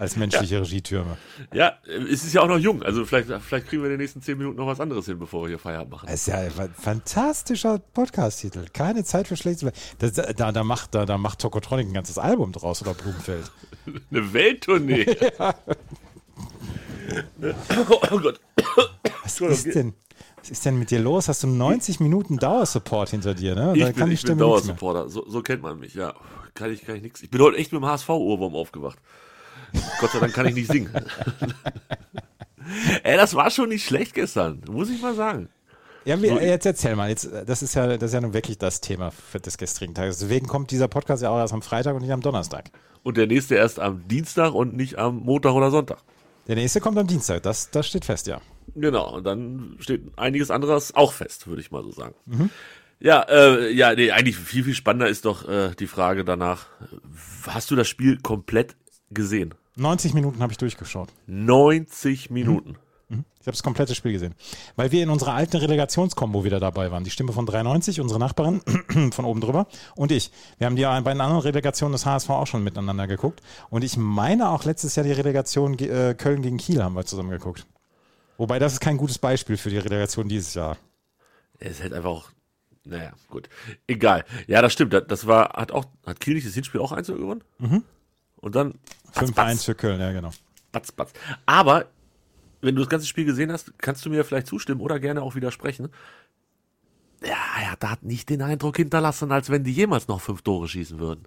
als 0.00 0.16
menschliche 0.16 0.54
ja. 0.54 0.60
Regietürme. 0.62 1.18
Ja, 1.52 1.74
es 1.84 2.24
ist 2.24 2.32
ja 2.32 2.40
auch 2.40 2.48
noch 2.48 2.56
jung. 2.56 2.82
Also 2.82 3.04
vielleicht, 3.04 3.28
vielleicht 3.42 3.68
kriegen 3.68 3.82
wir 3.82 3.88
in 3.88 3.92
den 3.92 4.00
nächsten 4.00 4.22
zehn 4.22 4.38
Minuten 4.38 4.56
noch 4.56 4.66
was 4.66 4.80
anderes 4.80 5.04
hin, 5.04 5.18
bevor 5.18 5.42
wir 5.42 5.48
hier 5.48 5.58
Feierabend 5.58 5.92
machen. 5.92 6.06
Das 6.06 6.26
ist 6.26 6.26
ja 6.28 6.36
ein 6.36 6.74
fantastischer 6.74 7.78
Podcast-Titel. 7.78 8.64
Keine 8.72 9.04
Zeit 9.04 9.28
für 9.28 9.36
schlechtes 9.36 9.70
das, 9.98 10.14
da, 10.14 10.52
da, 10.52 10.64
macht, 10.64 10.94
da, 10.94 11.04
da 11.04 11.18
macht 11.18 11.40
Tokotronic 11.40 11.86
ein 11.86 11.92
ganzes 11.92 12.16
Album 12.16 12.52
draus 12.52 12.80
oder 12.80 12.94
Blumenfeld. 12.94 13.50
Eine 14.10 14.32
Welttournee. 14.32 15.04
ja. 15.38 15.54
oh 18.10 18.18
Gott. 18.20 18.40
Was 19.22 19.40
ist 19.40 19.74
denn? 19.74 19.92
Was 20.38 20.50
ist 20.50 20.64
denn 20.64 20.78
mit 20.78 20.90
dir 20.90 21.00
los? 21.00 21.28
Hast 21.28 21.42
du 21.42 21.46
90 21.46 22.00
Minuten 22.00 22.38
Dauersupport 22.38 23.10
hinter 23.10 23.34
dir, 23.34 23.54
ne? 23.54 23.74
Da 23.78 23.88
ich 23.88 23.94
bin, 23.94 24.10
ich 24.10 24.22
bin 24.22 24.38
Dauersupporter. 24.38 25.10
So, 25.10 25.28
so 25.28 25.42
kennt 25.42 25.62
man 25.62 25.78
mich, 25.78 25.94
ja. 25.94 26.14
Kann 26.54 26.72
ich, 26.72 26.86
kann 26.86 26.96
ich 26.96 27.02
nichts. 27.02 27.22
Ich 27.22 27.30
bin 27.30 27.42
heute 27.42 27.58
echt 27.58 27.72
mit 27.72 27.82
dem 27.82 27.86
HSV-Ohrwurm 27.86 28.54
aufgewacht. 28.54 28.98
Gott 30.00 30.10
sei 30.10 30.20
Dank 30.20 30.32
kann 30.32 30.46
ich 30.46 30.54
nicht 30.54 30.70
singen. 30.70 30.90
Ey, 33.02 33.16
das 33.16 33.34
war 33.34 33.50
schon 33.50 33.68
nicht 33.68 33.86
schlecht 33.86 34.14
gestern, 34.14 34.62
muss 34.68 34.90
ich 34.90 35.00
mal 35.02 35.14
sagen. 35.14 35.48
Ja, 36.04 36.16
jetzt 36.16 36.66
erzähl 36.66 36.96
mal. 36.96 37.10
Jetzt, 37.10 37.28
das 37.46 37.62
ist 37.62 37.74
ja, 37.74 37.86
das 37.86 38.10
ist 38.10 38.14
ja 38.14 38.20
nun 38.20 38.32
wirklich 38.32 38.58
das 38.58 38.80
Thema 38.80 39.12
des 39.44 39.58
gestrigen 39.58 39.94
Tages. 39.94 40.18
Deswegen 40.18 40.46
kommt 40.46 40.70
dieser 40.70 40.88
Podcast 40.88 41.22
ja 41.22 41.30
auch 41.30 41.38
erst 41.38 41.52
am 41.52 41.62
Freitag 41.62 41.94
und 41.94 42.02
nicht 42.02 42.12
am 42.12 42.22
Donnerstag. 42.22 42.70
Und 43.02 43.16
der 43.16 43.26
nächste 43.26 43.54
erst 43.54 43.80
am 43.80 44.06
Dienstag 44.08 44.54
und 44.54 44.74
nicht 44.74 44.98
am 44.98 45.18
Montag 45.18 45.52
oder 45.52 45.70
Sonntag. 45.70 45.98
Der 46.48 46.56
nächste 46.56 46.80
kommt 46.80 46.98
am 46.98 47.06
Dienstag, 47.06 47.42
das, 47.42 47.70
das 47.70 47.86
steht 47.86 48.04
fest, 48.04 48.26
ja. 48.26 48.40
Genau, 48.74 49.14
und 49.16 49.24
dann 49.24 49.76
steht 49.80 50.02
einiges 50.16 50.50
anderes 50.50 50.94
auch 50.94 51.12
fest, 51.12 51.46
würde 51.46 51.60
ich 51.60 51.70
mal 51.70 51.82
so 51.82 51.92
sagen. 51.92 52.14
Mhm. 52.26 52.50
Ja, 52.98 53.22
äh, 53.22 53.70
ja, 53.72 53.94
nee, 53.94 54.10
eigentlich 54.10 54.36
viel, 54.36 54.64
viel 54.64 54.74
spannender 54.74 55.08
ist 55.08 55.24
doch 55.24 55.48
äh, 55.48 55.74
die 55.78 55.86
Frage 55.86 56.24
danach, 56.24 56.66
hast 57.46 57.70
du 57.70 57.76
das 57.76 57.88
Spiel 57.88 58.18
komplett 58.18 58.76
gesehen? 59.10 59.54
90 59.76 60.14
Minuten 60.14 60.40
habe 60.40 60.52
ich 60.52 60.58
durchgeschaut. 60.58 61.08
90 61.26 62.30
Minuten. 62.30 62.70
Mhm. 63.08 63.16
mhm. 63.16 63.24
Ich 63.40 63.46
habe 63.46 63.52
das 63.52 63.62
komplette 63.62 63.94
Spiel 63.94 64.12
gesehen. 64.12 64.34
Weil 64.76 64.92
wir 64.92 65.02
in 65.02 65.10
unserer 65.10 65.32
alten 65.32 65.56
Relegationskombo 65.56 66.44
wieder 66.44 66.60
dabei 66.60 66.90
waren. 66.90 67.04
Die 67.04 67.10
Stimme 67.10 67.32
von 67.32 67.46
93, 67.46 68.00
unsere 68.00 68.20
Nachbarin 68.20 68.60
von 69.12 69.24
oben 69.24 69.40
drüber 69.40 69.66
und 69.96 70.12
ich. 70.12 70.30
Wir 70.58 70.66
haben 70.66 70.76
die 70.76 70.82
beiden 70.82 71.20
anderen 71.20 71.40
Relegationen 71.40 71.92
des 71.92 72.04
HSV 72.04 72.30
auch 72.30 72.46
schon 72.46 72.62
miteinander 72.62 73.06
geguckt. 73.06 73.40
Und 73.70 73.82
ich 73.82 73.96
meine 73.96 74.50
auch 74.50 74.64
letztes 74.64 74.96
Jahr 74.96 75.04
die 75.04 75.12
Relegation 75.12 75.78
äh, 75.78 76.14
Köln 76.16 76.42
gegen 76.42 76.58
Kiel 76.58 76.82
haben 76.82 76.94
wir 76.94 77.06
zusammen 77.06 77.30
geguckt. 77.30 77.66
Wobei 78.36 78.58
das 78.58 78.74
ist 78.74 78.80
kein 78.80 78.96
gutes 78.96 79.18
Beispiel 79.18 79.56
für 79.56 79.70
die 79.70 79.78
Relegation 79.78 80.28
dieses 80.28 80.54
Jahr. 80.54 80.76
Es 81.58 81.72
ist 81.72 81.82
halt 81.82 81.92
einfach 81.92 82.10
auch, 82.10 82.30
naja, 82.84 83.12
gut. 83.28 83.48
Egal. 83.86 84.24
Ja, 84.46 84.62
das 84.62 84.72
stimmt. 84.72 84.94
Das 85.08 85.26
war, 85.26 85.50
hat 85.54 85.72
auch, 85.72 85.84
hat 86.06 86.20
Kiel 86.20 86.34
nicht 86.34 86.46
das 86.46 86.54
Hinspiel 86.54 86.80
auch 86.80 86.92
1 86.92 87.08
gewonnen? 87.08 87.44
Mhm. 87.58 87.84
Und 88.40 88.54
dann 88.54 88.74
5-1 89.14 89.64
für 89.64 89.74
Köln, 89.74 90.00
ja 90.00 90.12
genau. 90.12 90.30
Batz, 90.72 90.92
batz. 90.92 91.12
Aber, 91.46 91.86
wenn 92.60 92.74
du 92.74 92.82
das 92.82 92.88
ganze 92.88 93.06
Spiel 93.06 93.24
gesehen 93.24 93.52
hast, 93.52 93.72
kannst 93.78 94.04
du 94.04 94.10
mir 94.10 94.24
vielleicht 94.24 94.46
zustimmen 94.46 94.80
oder 94.80 94.98
gerne 95.00 95.22
auch 95.22 95.34
widersprechen. 95.34 95.88
Ja, 97.22 97.36
er 97.60 97.90
hat 97.90 98.02
nicht 98.02 98.30
den 98.30 98.42
Eindruck 98.42 98.76
hinterlassen, 98.76 99.30
als 99.32 99.50
wenn 99.50 99.64
die 99.64 99.72
jemals 99.72 100.08
noch 100.08 100.20
fünf 100.20 100.42
Tore 100.42 100.68
schießen 100.68 100.98
würden. 100.98 101.26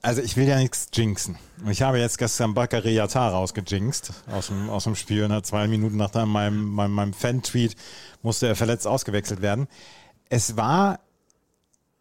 Also 0.00 0.20
ich 0.20 0.36
will 0.36 0.46
ja 0.46 0.58
nichts 0.58 0.88
jinxen. 0.92 1.38
Ich 1.66 1.80
habe 1.80 1.98
jetzt 1.98 2.18
gestern 2.18 2.52
Bakary 2.52 2.94
Yatar 2.94 3.32
rausgejinxt 3.32 4.12
aus 4.30 4.48
dem, 4.48 4.68
aus 4.68 4.84
dem 4.84 4.96
Spiel. 4.96 5.28
Ne? 5.28 5.42
Zwei 5.42 5.66
Minuten 5.66 5.96
nach 5.96 6.12
meinem, 6.26 6.62
meinem, 6.62 6.92
meinem 6.92 7.12
Fan-Tweet 7.14 7.74
musste 8.22 8.46
er 8.46 8.54
verletzt 8.54 8.86
ausgewechselt 8.86 9.40
werden. 9.40 9.66
Es 10.28 10.58
war, 10.58 11.00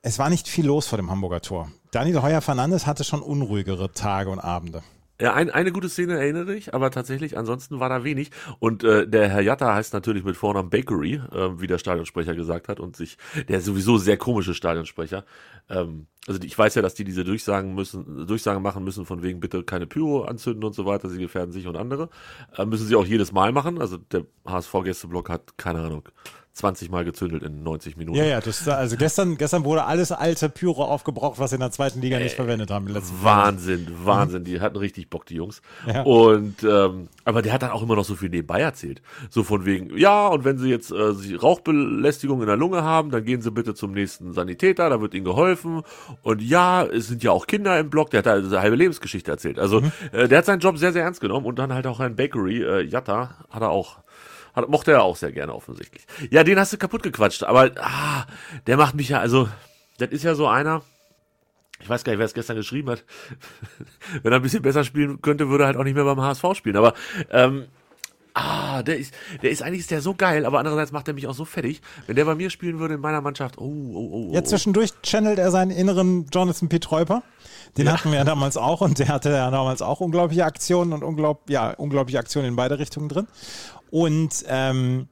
es 0.01 0.19
war 0.19 0.29
nicht 0.29 0.49
viel 0.49 0.65
los 0.65 0.87
vor 0.87 0.97
dem 0.97 1.09
Hamburger 1.09 1.41
Tor 1.41 1.71
Daniel 1.93 2.23
Heuer 2.23 2.41
Fernandes 2.41 2.87
hatte 2.87 3.03
schon 3.03 3.21
unruhigere 3.21 3.91
Tage 3.91 4.31
und 4.31 4.39
Abende. 4.39 4.81
Ja, 5.21 5.35
ein, 5.35 5.51
eine 5.51 5.71
gute 5.71 5.89
Szene 5.89 6.17
erinnere 6.17 6.55
ich, 6.55 6.73
aber 6.73 6.89
tatsächlich 6.89 7.37
ansonsten 7.37 7.79
war 7.79 7.87
da 7.87 8.03
wenig. 8.03 8.31
Und 8.57 8.83
äh, 8.83 9.07
der 9.07 9.29
Herr 9.29 9.41
Jatta 9.41 9.75
heißt 9.75 9.93
natürlich 9.93 10.23
mit 10.23 10.35
Vornamen 10.35 10.71
Bakery, 10.71 11.21
äh, 11.31 11.61
wie 11.61 11.67
der 11.67 11.77
Stadionsprecher 11.77 12.33
gesagt 12.33 12.67
hat, 12.67 12.79
und 12.79 12.95
sich 12.95 13.17
der 13.47 13.61
sowieso 13.61 13.99
sehr 13.99 14.17
komische 14.17 14.55
Stadionsprecher. 14.55 15.23
Ähm, 15.69 16.07
also 16.27 16.39
ich 16.41 16.57
weiß 16.57 16.75
ja, 16.75 16.81
dass 16.81 16.93
die 16.93 17.03
diese 17.03 17.23
Durchsagen 17.23 17.75
müssen, 17.75 18.25
Durchsagen 18.27 18.63
machen 18.63 18.83
müssen 18.83 19.05
von 19.05 19.23
wegen 19.23 19.39
bitte 19.39 19.63
keine 19.63 19.87
Pyro 19.87 20.23
anzünden 20.23 20.63
und 20.63 20.73
so 20.73 20.85
weiter, 20.85 21.09
sie 21.09 21.19
gefährden 21.19 21.51
sich 21.51 21.67
und 21.67 21.75
andere. 21.75 22.09
Äh, 22.57 22.65
müssen 22.65 22.87
sie 22.87 22.95
auch 22.95 23.05
jedes 23.05 23.31
Mal 23.31 23.51
machen. 23.51 23.79
Also 23.81 23.97
der 23.97 24.25
HSV-Gästeblock 24.45 25.29
hat 25.29 25.57
keine 25.57 25.81
Ahnung 25.81 26.07
20 26.53 26.91
Mal 26.91 27.03
gezündelt 27.03 27.41
in 27.41 27.63
90 27.63 27.97
Minuten. 27.97 28.17
Ja, 28.17 28.25
ja, 28.25 28.39
das, 28.39 28.67
also 28.67 28.95
gestern, 28.95 29.37
gestern 29.37 29.63
wurde 29.63 29.85
alles 29.85 30.11
alte 30.11 30.49
Pyro 30.49 30.85
aufgebraucht, 30.85 31.39
was 31.39 31.49
sie 31.49 31.55
in 31.55 31.61
der 31.61 31.71
zweiten 31.71 31.99
Liga 31.99 32.19
nicht 32.19 32.35
verwendet 32.35 32.69
haben. 32.69 32.85
die 32.85 32.93
letzten 32.93 33.23
Wahnsinn, 33.23 33.87
Wahnsinn. 34.03 34.43
Die 34.43 34.61
hatten 34.61 34.77
richtig 34.77 35.09
Bock, 35.09 35.25
die 35.25 35.35
Jungs. 35.35 35.63
Ja. 35.87 36.03
Und 36.03 36.63
ähm, 36.63 37.09
aber 37.25 37.41
der 37.41 37.53
hat 37.53 37.63
dann 37.63 37.71
auch 37.71 37.81
immer 37.81 37.95
noch 37.95 38.05
so 38.05 38.15
viel 38.15 38.29
nebenbei 38.29 38.61
erzählt. 38.61 39.01
So 39.31 39.43
von 39.43 39.65
wegen, 39.65 39.97
ja, 39.97 40.27
und 40.27 40.45
wenn 40.45 40.59
sie 40.59 40.69
jetzt 40.69 40.91
äh, 40.91 41.35
Rauchbelästigung 41.41 42.39
in 42.41 42.47
der 42.47 42.57
Lunge 42.57 42.83
haben, 42.83 43.09
dann 43.09 43.25
gehen 43.25 43.41
sie 43.41 43.49
bitte 43.49 43.73
zum 43.73 43.91
nächsten 43.91 44.31
Sanitäter, 44.33 44.89
da 44.91 45.01
wird 45.01 45.15
ihnen 45.15 45.25
geholfen. 45.25 45.81
Und 46.21 46.41
ja, 46.41 46.83
es 46.83 47.07
sind 47.07 47.23
ja 47.23 47.31
auch 47.31 47.47
Kinder 47.47 47.79
im 47.79 47.89
Block, 47.89 48.11
der 48.11 48.19
hat 48.19 48.25
da 48.25 48.35
eine 48.35 48.61
halbe 48.61 48.75
Lebensgeschichte 48.75 49.31
erzählt. 49.31 49.59
Also 49.59 49.81
äh, 50.11 50.27
der 50.27 50.39
hat 50.39 50.45
seinen 50.45 50.59
Job 50.59 50.77
sehr, 50.77 50.93
sehr 50.93 51.03
ernst 51.03 51.21
genommen 51.21 51.45
und 51.45 51.57
dann 51.57 51.73
halt 51.73 51.87
auch 51.87 51.99
ein 51.99 52.15
Bakery, 52.15 52.63
äh, 52.63 52.81
Jatta, 52.81 53.45
hat 53.49 53.61
er 53.61 53.69
auch 53.69 53.99
hat, 54.53 54.69
mochte 54.69 54.91
er 54.91 55.03
auch 55.03 55.15
sehr 55.15 55.31
gerne 55.31 55.53
offensichtlich. 55.53 56.05
Ja, 56.29 56.43
den 56.43 56.59
hast 56.59 56.73
du 56.73 56.77
kaputt 56.77 57.03
gequatscht, 57.03 57.43
aber 57.43 57.71
ah, 57.77 58.25
der 58.67 58.77
macht 58.77 58.95
mich 58.95 59.09
ja, 59.09 59.19
also, 59.19 59.49
das 59.97 60.09
ist 60.11 60.23
ja 60.23 60.35
so 60.35 60.47
einer, 60.47 60.83
ich 61.83 61.89
weiß 61.89 62.03
gar 62.03 62.13
nicht, 62.13 62.19
wer 62.19 62.25
es 62.25 62.33
gestern 62.33 62.55
geschrieben 62.55 62.89
hat. 62.89 63.03
Wenn 64.23 64.31
er 64.31 64.37
ein 64.37 64.41
bisschen 64.41 64.61
besser 64.61 64.83
spielen 64.83 65.21
könnte, 65.21 65.49
würde 65.49 65.65
er 65.65 65.67
halt 65.67 65.77
auch 65.77 65.83
nicht 65.83 65.95
mehr 65.95 66.05
beim 66.05 66.21
HSV 66.21 66.43
spielen. 66.55 66.77
Aber 66.77 66.93
ähm, 67.29 67.65
ah, 68.33 68.83
der 68.83 68.97
ist, 68.97 69.13
der 69.41 69.51
ist 69.51 69.61
eigentlich 69.61 69.81
ist 69.81 69.91
der 69.91 70.01
so 70.01 70.13
geil, 70.13 70.45
aber 70.45 70.59
andererseits 70.59 70.91
macht 70.91 71.07
er 71.07 71.13
mich 71.13 71.27
auch 71.27 71.33
so 71.33 71.45
fertig. 71.45 71.81
Wenn 72.07 72.15
der 72.15 72.25
bei 72.25 72.35
mir 72.35 72.49
spielen 72.49 72.79
würde 72.79 72.95
in 72.95 72.99
meiner 72.99 73.21
Mannschaft, 73.21 73.57
oh, 73.57 73.63
oh, 73.63 74.09
oh. 74.11 74.27
oh. 74.29 74.33
Jetzt 74.33 74.49
zwischendurch 74.49 74.91
channelt 75.03 75.39
er 75.39 75.51
seinen 75.51 75.71
inneren 75.71 76.27
Jonathan 76.31 76.69
Pietreuper. 76.69 77.23
Den 77.77 77.91
hatten 77.91 78.11
wir 78.11 78.19
ja 78.19 78.23
damals 78.23 78.57
auch 78.57 78.81
und 78.81 78.99
der 78.99 79.07
hatte 79.07 79.31
ja 79.31 79.49
damals 79.49 79.81
auch 79.81 79.99
unglaubliche 79.99 80.45
Aktionen 80.45 80.93
und 80.93 81.03
unglaub, 81.03 81.49
ja, 81.49 81.71
unglaubliche 81.71 82.19
Aktionen 82.19 82.49
in 82.49 82.55
beide 82.55 82.77
Richtungen 82.77 83.09
drin. 83.09 83.27
Und 83.89 84.43
ähm, 84.47 85.07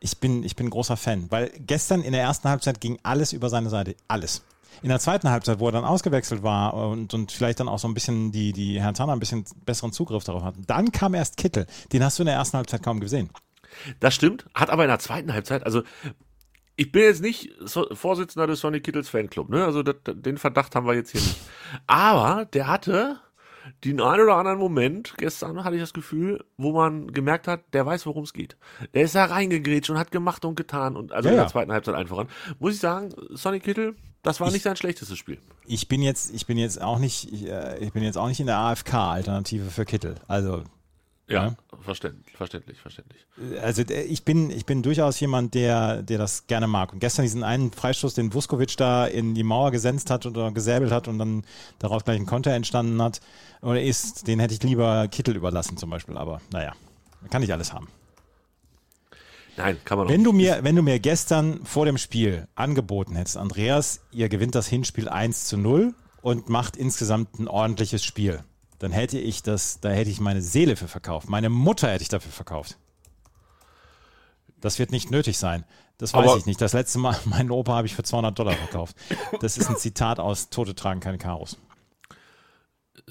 ich 0.00 0.18
bin, 0.18 0.42
ich 0.42 0.56
bin 0.56 0.70
großer 0.70 0.96
Fan, 0.96 1.26
weil 1.30 1.50
gestern 1.66 2.02
in 2.02 2.12
der 2.12 2.22
ersten 2.22 2.48
Halbzeit 2.48 2.80
ging 2.80 2.98
alles 3.02 3.32
über 3.32 3.48
seine 3.48 3.68
Seite. 3.68 3.94
Alles. 4.08 4.42
In 4.82 4.88
der 4.88 4.98
zweiten 4.98 5.28
Halbzeit, 5.30 5.58
wo 5.60 5.66
er 5.68 5.72
dann 5.72 5.84
ausgewechselt 5.84 6.42
war 6.42 6.74
und, 6.74 7.12
und 7.14 7.32
vielleicht 7.32 7.60
dann 7.60 7.68
auch 7.68 7.78
so 7.78 7.88
ein 7.88 7.94
bisschen 7.94 8.32
die, 8.32 8.52
die 8.52 8.80
Herrn 8.80 8.94
Tanner 8.94 9.12
ein 9.12 9.20
bisschen 9.20 9.44
besseren 9.64 9.92
Zugriff 9.92 10.24
darauf 10.24 10.42
hatten, 10.42 10.64
dann 10.66 10.92
kam 10.92 11.14
erst 11.14 11.36
Kittel. 11.36 11.66
Den 11.92 12.04
hast 12.04 12.18
du 12.18 12.22
in 12.22 12.26
der 12.26 12.36
ersten 12.36 12.56
Halbzeit 12.56 12.82
kaum 12.82 13.00
gesehen. 13.00 13.30
Das 14.00 14.14
stimmt, 14.14 14.46
hat 14.54 14.70
aber 14.70 14.84
in 14.84 14.88
der 14.88 14.98
zweiten 14.98 15.32
Halbzeit, 15.32 15.64
also 15.64 15.82
ich 16.76 16.92
bin 16.92 17.02
jetzt 17.02 17.22
nicht 17.22 17.50
so, 17.60 17.86
Vorsitzender 17.94 18.46
des 18.46 18.60
Sonny 18.60 18.80
Kittels 18.80 19.08
Fanclub, 19.10 19.50
ne? 19.50 19.64
Also 19.64 19.82
das, 19.82 19.96
den 20.06 20.38
Verdacht 20.38 20.74
haben 20.74 20.86
wir 20.86 20.94
jetzt 20.94 21.10
hier 21.10 21.20
nicht. 21.20 21.38
Aber 21.86 22.46
der 22.46 22.68
hatte 22.68 23.20
den 23.84 24.00
einen 24.00 24.22
oder 24.22 24.36
anderen 24.36 24.58
Moment, 24.58 25.14
gestern 25.18 25.62
hatte 25.64 25.76
ich 25.76 25.82
das 25.82 25.92
Gefühl, 25.92 26.44
wo 26.56 26.72
man 26.72 27.12
gemerkt 27.12 27.48
hat, 27.48 27.62
der 27.74 27.84
weiß, 27.86 28.06
worum 28.06 28.24
es 28.24 28.32
geht. 28.32 28.56
Der 28.94 29.02
ist 29.02 29.14
da 29.14 29.26
reingegrätscht 29.26 29.90
und 29.90 29.98
hat 29.98 30.10
gemacht 30.10 30.44
und 30.44 30.54
getan 30.54 30.96
und 30.96 31.12
also 31.12 31.28
Ja, 31.28 31.34
in 31.34 31.40
der 31.40 31.48
zweiten 31.48 31.72
Halbzeit 31.72 31.94
einfach 31.94 32.18
an. 32.18 32.28
Muss 32.58 32.74
ich 32.74 32.80
sagen, 32.80 33.10
Sonny 33.30 33.60
Kittel, 33.60 33.96
das 34.22 34.40
war 34.40 34.48
Ich- 34.48 34.54
nicht 34.54 34.62
sein 34.62 34.76
schlechtestes 34.76 35.16
Spiel. 35.18 35.38
Ich 35.66 35.88
bin 35.88 36.02
jetzt, 36.02 36.32
ich 36.34 36.46
bin 36.46 36.58
jetzt 36.58 36.80
auch 36.80 36.98
nicht, 36.98 37.32
ich, 37.32 37.46
äh, 37.46 37.78
ich 37.78 37.92
bin 37.92 38.02
jetzt 38.02 38.16
auch 38.18 38.28
nicht 38.28 38.40
in 38.40 38.46
der 38.46 38.56
AFK-Alternative 38.58 39.70
für 39.70 39.84
Kittel. 39.84 40.16
Also 40.28 40.62
Ja, 41.28 41.44
Ja. 41.44 41.56
verständlich, 41.84 42.34
verständlich, 42.36 42.78
verständlich. 42.80 43.24
Also 43.62 43.82
äh, 43.82 44.02
ich 44.02 44.24
bin, 44.24 44.50
ich 44.50 44.66
bin 44.66 44.82
durchaus 44.82 45.20
jemand, 45.20 45.54
der, 45.54 46.02
der 46.02 46.18
das 46.18 46.48
gerne 46.48 46.66
mag. 46.66 46.92
Und 46.92 46.98
gestern 46.98 47.22
diesen 47.22 47.44
einen 47.44 47.70
Freistoß, 47.70 48.14
den 48.14 48.34
Vuskovic 48.34 48.76
da 48.76 49.06
in 49.06 49.34
die 49.36 49.44
Mauer 49.44 49.70
gesenzt 49.70 50.10
hat 50.10 50.26
oder 50.26 50.50
gesäbelt 50.50 50.90
hat 50.90 51.06
und 51.06 51.18
dann 51.20 51.44
daraus 51.78 52.04
gleich 52.04 52.18
ein 52.18 52.26
Konter 52.26 52.50
entstanden 52.52 53.00
hat 53.00 53.20
oder 53.62 53.80
ist, 53.80 54.26
den 54.26 54.40
hätte 54.40 54.54
ich 54.54 54.62
lieber 54.64 55.06
Kittel 55.06 55.36
überlassen 55.36 55.76
zum 55.76 55.88
Beispiel. 55.90 56.16
Aber 56.16 56.40
naja, 56.52 56.72
kann 57.30 57.42
nicht 57.42 57.52
alles 57.52 57.72
haben. 57.72 57.86
Nein, 59.62 59.78
kann 59.84 59.98
man 59.98 60.08
Wenn 60.08 60.24
du 60.24 60.32
nicht. 60.32 60.46
mir, 60.50 60.64
wenn 60.64 60.76
du 60.76 60.82
mir 60.82 60.98
gestern 61.00 61.64
vor 61.64 61.86
dem 61.86 61.98
Spiel 61.98 62.46
angeboten 62.54 63.14
hättest, 63.16 63.36
Andreas, 63.36 64.00
ihr 64.12 64.28
gewinnt 64.28 64.54
das 64.54 64.66
Hinspiel 64.66 65.08
1 65.08 65.46
zu 65.46 65.56
0 65.56 65.94
und 66.22 66.48
macht 66.48 66.76
insgesamt 66.76 67.38
ein 67.38 67.48
ordentliches 67.48 68.04
Spiel, 68.04 68.42
dann 68.78 68.92
hätte 68.92 69.18
ich 69.18 69.42
das, 69.42 69.80
da 69.80 69.90
hätte 69.90 70.10
ich 70.10 70.20
meine 70.20 70.42
Seele 70.42 70.76
für 70.76 70.88
verkauft. 70.88 71.28
Meine 71.28 71.50
Mutter 71.50 71.90
hätte 71.90 72.02
ich 72.02 72.08
dafür 72.08 72.32
verkauft. 72.32 72.78
Das 74.60 74.78
wird 74.78 74.90
nicht 74.92 75.10
nötig 75.10 75.38
sein. 75.38 75.64
Das 75.98 76.14
weiß 76.14 76.28
Aber- 76.30 76.38
ich 76.38 76.46
nicht. 76.46 76.60
Das 76.60 76.72
letzte 76.72 76.98
Mal, 76.98 77.16
meinen 77.26 77.50
Opa 77.50 77.74
habe 77.74 77.86
ich 77.86 77.94
für 77.94 78.02
200 78.02 78.38
Dollar 78.38 78.54
verkauft. 78.54 78.96
Das 79.40 79.58
ist 79.58 79.68
ein 79.68 79.76
Zitat 79.76 80.18
aus 80.18 80.48
Tote 80.50 80.74
tragen 80.74 81.00
keine 81.00 81.18
Karos. 81.18 81.58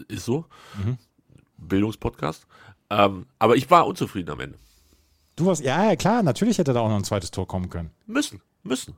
Ist 0.07 0.25
so. 0.25 0.45
Mhm. 0.83 0.97
Bildungspodcast. 1.57 2.45
Ähm, 2.89 3.27
aber 3.37 3.55
ich 3.55 3.69
war 3.69 3.85
unzufrieden 3.85 4.29
am 4.31 4.39
Ende. 4.39 4.57
Du 5.39 5.45
warst, 5.45 5.63
ja, 5.63 5.85
ja, 5.85 5.95
klar, 5.95 6.21
natürlich 6.21 6.57
hätte 6.57 6.73
da 6.73 6.81
auch 6.81 6.89
noch 6.89 6.97
ein 6.97 7.05
zweites 7.05 7.31
Tor 7.31 7.47
kommen 7.47 7.69
können. 7.69 7.91
Müssen, 8.05 8.41
müssen. 8.61 8.97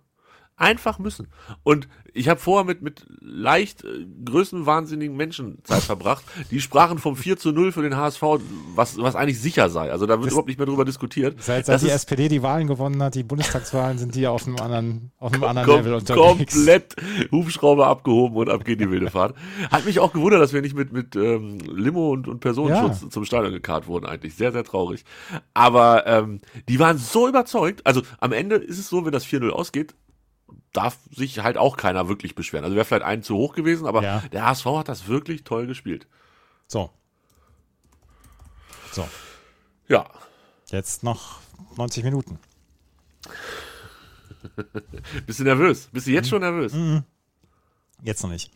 Einfach 0.57 0.99
müssen. 0.99 1.27
Und 1.63 1.87
ich 2.13 2.27
habe 2.29 2.39
vorher 2.39 2.65
mit, 2.65 2.81
mit 2.83 3.05
leicht 3.21 3.83
äh, 3.83 4.05
größenwahnsinnigen 4.25 5.15
Menschen 5.15 5.57
Zeit 5.63 5.81
verbracht. 5.81 6.23
Die 6.51 6.59
sprachen 6.59 6.97
vom 6.99 7.15
4 7.15 7.37
zu 7.37 7.51
0 7.51 7.71
für 7.71 7.81
den 7.81 7.95
HSV, 7.95 8.21
was, 8.75 8.97
was 8.99 9.15
eigentlich 9.15 9.39
sicher 9.39 9.69
sei. 9.69 9.91
Also 9.91 10.05
da 10.05 10.15
wird 10.15 10.25
Das- 10.25 10.33
überhaupt 10.33 10.49
nicht 10.49 10.57
mehr 10.57 10.65
drüber 10.67 10.83
diskutiert. 10.85 11.41
Seit, 11.41 11.65
seit 11.65 11.81
die 11.81 11.85
ist 11.87 11.93
SPD 11.93 12.27
die 12.27 12.43
Wahlen 12.43 12.67
gewonnen 12.67 13.01
hat, 13.01 13.15
die 13.15 13.23
Bundestagswahlen, 13.23 13.97
sind 13.97 14.13
die 14.13 14.27
auf 14.27 14.45
einem 14.45 14.57
anderen, 14.57 15.11
auf 15.19 15.33
einem 15.33 15.43
anderen 15.45 15.69
Level 15.77 15.93
unterwegs. 15.95 16.53
komplett 16.53 16.95
Hubschrauber 17.31 17.87
abgehoben 17.87 18.35
und 18.35 18.49
ab 18.49 18.65
geht 18.65 18.81
die 18.81 18.91
wilde 18.91 19.09
Fahrt. 19.09 19.35
Hat 19.71 19.85
mich 19.85 19.99
auch 19.99 20.11
gewundert, 20.13 20.41
dass 20.41 20.53
wir 20.53 20.61
nicht 20.61 20.75
mit, 20.75 20.91
mit 20.91 21.15
ähm, 21.15 21.59
Limo 21.59 22.11
und, 22.11 22.27
und 22.27 22.39
Personenschutz 22.41 23.01
Ja. 23.03 23.09
zum 23.09 23.25
Stadion 23.25 23.53
gekarrt 23.53 23.87
wurden 23.87 24.05
eigentlich. 24.05 24.35
Sehr, 24.35 24.51
sehr 24.51 24.63
traurig. 24.65 25.05
Aber 25.53 26.05
ähm, 26.07 26.39
die 26.67 26.77
waren 26.77 26.97
so 26.97 27.27
überzeugt. 27.27 27.81
Also 27.87 28.01
am 28.19 28.33
Ende 28.33 28.57
ist 28.57 28.77
es 28.79 28.89
so, 28.89 29.05
wenn 29.05 29.11
das 29.13 29.25
4-0 29.25 29.49
ausgeht, 29.49 29.95
darf 30.73 30.97
sich 31.11 31.39
halt 31.39 31.57
auch 31.57 31.77
keiner 31.77 32.07
wirklich 32.07 32.35
beschweren. 32.35 32.63
Also 32.63 32.75
wäre 32.75 32.85
vielleicht 32.85 33.03
einen 33.05 33.23
zu 33.23 33.35
hoch 33.35 33.53
gewesen, 33.53 33.87
aber 33.87 34.03
Ja. 34.03 34.19
der 34.31 34.45
HSV 34.45 34.65
hat 34.65 34.89
das 34.89 35.07
wirklich 35.07 35.43
toll 35.43 35.67
gespielt. 35.67 36.07
So. 36.67 36.91
So, 38.91 39.07
Ja, 39.87 40.09
jetzt 40.69 41.03
noch 41.03 41.39
90 41.77 42.03
Minuten. 42.03 42.39
bist 45.25 45.39
du 45.39 45.43
nervös? 45.43 45.87
Bist 45.91 46.07
du 46.07 46.11
jetzt 46.11 46.25
Mhm. 46.25 46.29
schon 46.29 46.41
nervös? 46.41 46.73
Jetzt 48.03 48.23
noch 48.23 48.29
nicht. 48.29 48.51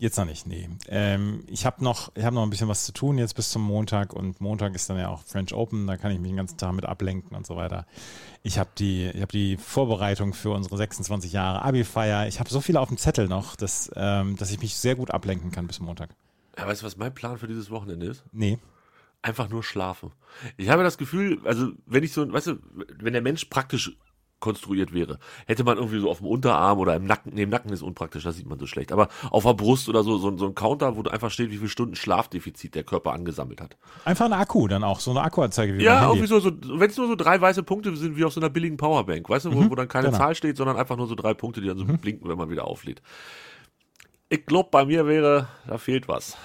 Jetzt 0.00 0.16
noch 0.16 0.26
nicht, 0.26 0.46
nee. 0.46 0.68
Ähm, 0.86 1.42
ich 1.48 1.66
habe 1.66 1.82
noch, 1.82 2.12
ich 2.14 2.24
hab 2.24 2.32
noch 2.32 2.44
ein 2.44 2.50
bisschen 2.50 2.68
was 2.68 2.84
zu 2.84 2.92
tun 2.92 3.18
jetzt 3.18 3.34
bis 3.34 3.50
zum 3.50 3.62
Montag 3.62 4.12
und 4.12 4.40
Montag 4.40 4.76
ist 4.76 4.88
dann 4.88 4.96
ja 4.96 5.08
auch 5.08 5.24
French 5.24 5.52
Open, 5.52 5.88
da 5.88 5.96
kann 5.96 6.12
ich 6.12 6.20
mich 6.20 6.30
den 6.30 6.36
ganzen 6.36 6.56
Tag 6.56 6.72
mit 6.72 6.86
ablenken 6.86 7.36
und 7.36 7.44
so 7.44 7.56
weiter. 7.56 7.84
Ich 8.44 8.60
habe 8.60 8.70
die, 8.78 9.06
ich 9.08 9.20
hab 9.20 9.32
die 9.32 9.56
Vorbereitung 9.56 10.34
für 10.34 10.50
unsere 10.50 10.76
26 10.76 11.32
Jahre 11.32 11.62
Abi-Feier. 11.62 12.28
Ich 12.28 12.38
habe 12.38 12.48
so 12.48 12.60
viel 12.60 12.76
auf 12.76 12.86
dem 12.86 12.96
Zettel 12.96 13.26
noch, 13.26 13.56
dass, 13.56 13.90
ähm, 13.96 14.36
dass 14.36 14.52
ich 14.52 14.60
mich 14.60 14.76
sehr 14.76 14.94
gut 14.94 15.10
ablenken 15.10 15.50
kann 15.50 15.66
bis 15.66 15.80
Montag. 15.80 16.10
Ja, 16.56 16.64
weißt 16.68 16.82
du, 16.82 16.86
was 16.86 16.96
mein 16.96 17.12
Plan 17.12 17.36
für 17.36 17.48
dieses 17.48 17.68
Wochenende 17.70 18.06
ist? 18.06 18.22
Nee. 18.30 18.58
einfach 19.20 19.48
nur 19.48 19.64
schlafen. 19.64 20.12
Ich 20.56 20.68
habe 20.68 20.84
das 20.84 20.96
Gefühl, 20.96 21.40
also 21.44 21.72
wenn 21.86 22.04
ich 22.04 22.12
so, 22.12 22.32
weißt 22.32 22.46
du, 22.46 22.58
wenn 23.00 23.14
der 23.14 23.22
Mensch 23.22 23.46
praktisch 23.46 23.96
konstruiert 24.40 24.92
wäre, 24.92 25.18
hätte 25.46 25.64
man 25.64 25.78
irgendwie 25.78 26.00
so 26.00 26.10
auf 26.10 26.18
dem 26.18 26.26
Unterarm 26.26 26.78
oder 26.78 26.94
im 26.94 27.04
Nacken, 27.04 27.36
im 27.36 27.50
Nacken 27.50 27.72
ist 27.72 27.82
unpraktisch, 27.82 28.24
das 28.24 28.36
sieht 28.36 28.46
man 28.46 28.58
so 28.58 28.66
schlecht, 28.66 28.92
aber 28.92 29.08
auf 29.30 29.44
der 29.44 29.54
Brust 29.54 29.88
oder 29.88 30.02
so, 30.02 30.18
so, 30.18 30.36
so 30.36 30.46
ein 30.46 30.54
Counter, 30.54 30.96
wo 30.96 31.02
einfach 31.02 31.30
steht, 31.30 31.50
wie 31.50 31.56
viele 31.56 31.68
Stunden 31.68 31.96
Schlafdefizit 31.96 32.74
der 32.74 32.84
Körper 32.84 33.12
angesammelt 33.12 33.60
hat. 33.60 33.76
Einfach 34.04 34.26
ein 34.26 34.32
Akku 34.32 34.68
dann 34.68 34.84
auch, 34.84 35.00
so 35.00 35.10
eine 35.10 35.22
Akkuanzeige 35.22 35.76
wie 35.76 35.82
Ja, 35.82 36.08
irgendwie 36.08 36.28
so, 36.28 36.40
so 36.40 36.50
wenn 36.50 36.90
es 36.90 36.96
nur 36.96 37.08
so 37.08 37.16
drei 37.16 37.40
weiße 37.40 37.62
Punkte 37.62 37.96
sind, 37.96 38.16
wie 38.16 38.24
auf 38.24 38.32
so 38.32 38.40
einer 38.40 38.50
billigen 38.50 38.76
Powerbank, 38.76 39.28
weißt 39.28 39.46
du, 39.46 39.54
wo, 39.54 39.70
wo 39.70 39.74
dann 39.74 39.88
keine 39.88 40.08
genau. 40.08 40.18
Zahl 40.18 40.34
steht, 40.34 40.56
sondern 40.56 40.76
einfach 40.76 40.96
nur 40.96 41.06
so 41.06 41.14
drei 41.14 41.34
Punkte, 41.34 41.60
die 41.60 41.68
dann 41.68 41.78
so 41.78 41.84
blinken, 41.84 42.28
wenn 42.28 42.38
man 42.38 42.50
wieder 42.50 42.66
auflädt. 42.66 43.02
Ich 44.30 44.44
glaube, 44.44 44.68
bei 44.70 44.84
mir 44.84 45.06
wäre, 45.06 45.48
da 45.66 45.78
fehlt 45.78 46.06
was. 46.06 46.36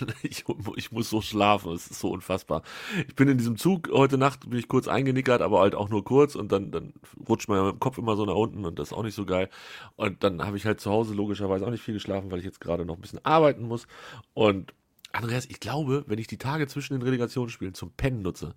Ich, 0.22 0.44
ich 0.76 0.92
muss 0.92 1.10
so 1.10 1.20
schlafen, 1.20 1.72
es 1.72 1.90
ist 1.90 2.00
so 2.00 2.10
unfassbar. 2.10 2.62
Ich 3.06 3.14
bin 3.14 3.28
in 3.28 3.38
diesem 3.38 3.56
Zug 3.56 3.90
heute 3.92 4.18
Nacht, 4.18 4.48
bin 4.48 4.58
ich 4.58 4.68
kurz 4.68 4.88
eingenickert, 4.88 5.42
aber 5.42 5.60
halt 5.60 5.74
auch 5.74 5.88
nur 5.88 6.04
kurz 6.04 6.34
und 6.34 6.52
dann, 6.52 6.70
dann 6.70 6.94
rutscht 7.28 7.48
mein 7.48 7.64
mit 7.64 7.74
dem 7.74 7.80
Kopf 7.80 7.98
immer 7.98 8.16
so 8.16 8.24
nach 8.24 8.34
unten 8.34 8.64
und 8.64 8.78
das 8.78 8.88
ist 8.88 8.92
auch 8.92 9.02
nicht 9.02 9.14
so 9.14 9.24
geil. 9.24 9.48
Und 9.96 10.22
dann 10.22 10.44
habe 10.44 10.56
ich 10.56 10.66
halt 10.66 10.80
zu 10.80 10.90
Hause 10.90 11.14
logischerweise 11.14 11.66
auch 11.66 11.70
nicht 11.70 11.82
viel 11.82 11.94
geschlafen, 11.94 12.30
weil 12.30 12.38
ich 12.38 12.44
jetzt 12.44 12.60
gerade 12.60 12.84
noch 12.84 12.96
ein 12.96 13.00
bisschen 13.00 13.24
arbeiten 13.24 13.66
muss. 13.66 13.86
Und 14.34 14.74
Andreas, 15.12 15.46
ich 15.46 15.60
glaube, 15.60 16.04
wenn 16.06 16.18
ich 16.18 16.26
die 16.26 16.38
Tage 16.38 16.66
zwischen 16.66 16.94
den 16.94 17.02
Relegationsspielen 17.02 17.74
zum 17.74 17.92
Pennen 17.92 18.22
nutze, 18.22 18.54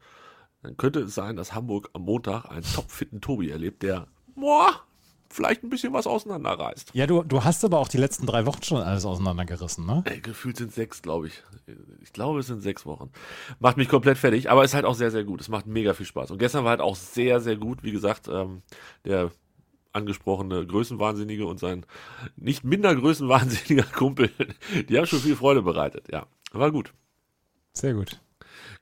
dann 0.61 0.77
könnte 0.77 1.01
es 1.01 1.15
sein, 1.15 1.35
dass 1.35 1.53
Hamburg 1.53 1.89
am 1.93 2.03
Montag 2.03 2.45
einen 2.45 2.63
topfitten 2.63 3.21
Tobi 3.21 3.49
erlebt, 3.49 3.83
der 3.83 4.07
boah, 4.35 4.81
vielleicht 5.35 5.63
ein 5.63 5.69
bisschen 5.69 5.93
was 5.93 6.07
auseinanderreißt. 6.07 6.91
Ja, 6.93 7.05
du, 7.05 7.23
du 7.23 7.43
hast 7.43 7.63
aber 7.65 7.79
auch 7.79 7.87
die 7.87 7.97
letzten 7.97 8.25
drei 8.25 8.45
Wochen 8.45 8.63
schon 8.63 8.81
alles 8.81 9.05
auseinandergerissen, 9.05 9.85
ne? 9.85 10.03
Ey, 10.05 10.21
gefühlt 10.21 10.57
sind 10.57 10.73
sechs, 10.73 11.01
glaube 11.01 11.27
ich. 11.27 11.43
Ich 12.01 12.13
glaube, 12.13 12.39
es 12.39 12.47
sind 12.47 12.61
sechs 12.61 12.85
Wochen. 12.85 13.11
Macht 13.59 13.77
mich 13.77 13.89
komplett 13.89 14.17
fertig, 14.17 14.49
aber 14.49 14.63
ist 14.63 14.73
halt 14.73 14.85
auch 14.85 14.95
sehr, 14.95 15.11
sehr 15.11 15.23
gut. 15.23 15.41
Es 15.41 15.49
macht 15.49 15.67
mega 15.67 15.93
viel 15.93 16.05
Spaß. 16.05 16.31
Und 16.31 16.39
gestern 16.39 16.63
war 16.63 16.71
halt 16.71 16.81
auch 16.81 16.95
sehr, 16.95 17.41
sehr 17.41 17.57
gut. 17.57 17.83
Wie 17.83 17.91
gesagt, 17.91 18.27
ähm, 18.27 18.61
der 19.03 19.31
angesprochene 19.91 20.65
Größenwahnsinnige 20.65 21.45
und 21.45 21.59
sein 21.59 21.85
nicht 22.35 22.63
minder 22.63 22.95
größenwahnsinniger 22.95 23.83
Kumpel, 23.93 24.29
die 24.89 24.97
haben 24.97 25.05
schon 25.05 25.19
viel 25.19 25.35
Freude 25.35 25.61
bereitet. 25.61 26.07
Ja, 26.11 26.27
war 26.51 26.71
gut. 26.71 26.93
Sehr 27.73 27.93
gut. 27.93 28.21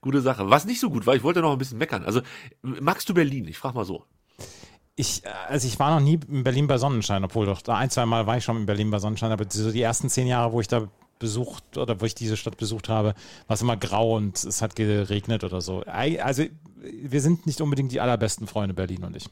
Gute 0.02 0.22
Sache. 0.22 0.50
Was 0.50 0.66
nicht 0.66 0.80
so 0.80 0.90
gut 0.90 1.06
war, 1.06 1.16
ich 1.16 1.24
wollte 1.24 1.42
noch 1.42 1.52
ein 1.52 1.58
bisschen 1.58 1.78
meckern. 1.78 2.04
Also, 2.04 2.22
magst 2.62 3.08
du 3.10 3.14
Berlin? 3.14 3.48
Ich 3.48 3.58
frage 3.58 3.76
mal 3.76 3.86
so. 3.86 4.06
Ich, 4.96 5.24
also 5.48 5.68
ich 5.68 5.80
war 5.80 5.96
noch 6.00 6.06
nie 6.06 6.20
in 6.30 6.44
Berlin 6.44 6.68
bei 6.68 6.78
Sonnenschein, 6.78 7.24
obwohl 7.24 7.48
doch 7.48 7.64
ein, 7.68 7.90
zwei 7.90 8.06
Mal 8.06 8.28
war 8.28 8.38
ich 8.38 8.44
schon 8.44 8.58
in 8.58 8.66
Berlin 8.68 8.92
bei 8.92 9.00
Sonnenschein, 9.00 9.32
aber 9.32 9.46
so 9.50 9.72
die 9.72 9.82
ersten 9.82 10.10
zehn 10.10 10.28
Jahre, 10.28 10.54
wo 10.54 10.62
ich 10.62 10.68
da 10.68 10.88
besucht 11.18 11.78
oder 11.78 12.00
wo 12.00 12.06
ich 12.06 12.14
diese 12.14 12.38
Stadt 12.38 12.58
besucht 12.58 12.90
habe, 12.90 13.16
war 13.48 13.56
es 13.56 13.62
immer 13.62 13.78
grau 13.78 14.16
und 14.18 14.44
es 14.44 14.62
hat 14.62 14.76
geregnet 14.76 15.44
oder 15.44 15.62
so. 15.62 15.82
Also 15.82 16.44
wir 17.02 17.22
sind 17.22 17.48
nicht 17.48 17.62
unbedingt 17.62 17.92
die 17.92 18.02
allerbesten 18.02 18.46
Freunde, 18.46 18.74
Berlin 18.74 19.04
und 19.04 19.16
ich. 19.16 19.30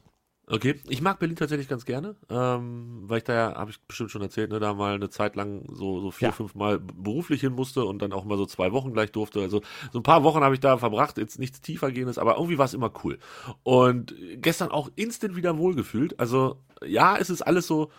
Okay, 0.54 0.76
ich 0.90 1.02
mag 1.02 1.18
Berlin 1.18 1.38
tatsächlich 1.38 1.70
ganz 1.70 1.86
gerne, 1.86 2.14
ähm, 2.30 3.04
weil 3.06 3.20
ich 3.20 3.24
da 3.24 3.34
ja, 3.34 3.56
habe 3.56 3.72
ich 3.72 3.80
bestimmt 3.84 4.12
schon 4.12 4.22
erzählt, 4.22 4.52
ne, 4.52 4.60
da 4.60 4.74
mal 4.74 4.96
eine 4.96 5.10
Zeit 5.10 5.38
lang 5.38 5.64
so, 5.72 6.02
so 6.02 6.12
vier, 6.12 6.28
ja. 6.28 6.32
fünf 6.34 6.56
Mal 6.56 6.78
beruflich 6.78 7.40
hin 7.40 7.54
musste 7.54 7.86
und 7.86 8.02
dann 8.02 8.12
auch 8.12 8.26
mal 8.26 8.38
so 8.38 8.46
zwei 8.46 8.74
Wochen 8.74 8.92
gleich 8.92 9.14
durfte. 9.14 9.40
Also 9.40 9.62
so 9.94 10.00
ein 10.00 10.04
paar 10.04 10.24
Wochen 10.24 10.42
habe 10.42 10.54
ich 10.54 10.60
da 10.60 10.78
verbracht, 10.78 11.18
jetzt 11.18 11.40
nichts 11.40 11.62
tiefergehendes, 11.62 12.18
aber 12.18 12.36
irgendwie 12.36 12.58
war 12.58 12.66
es 12.66 12.74
immer 12.74 12.92
cool. 13.06 13.18
Und 13.64 14.14
gestern 14.42 14.72
auch 14.72 14.90
instant 14.98 15.38
wieder 15.38 15.58
wohlgefühlt. 15.58 16.20
Also 16.20 16.58
ja, 16.86 17.16
es 17.16 17.30
ist 17.30 17.44
alles 17.44 17.66
so, 17.66 17.90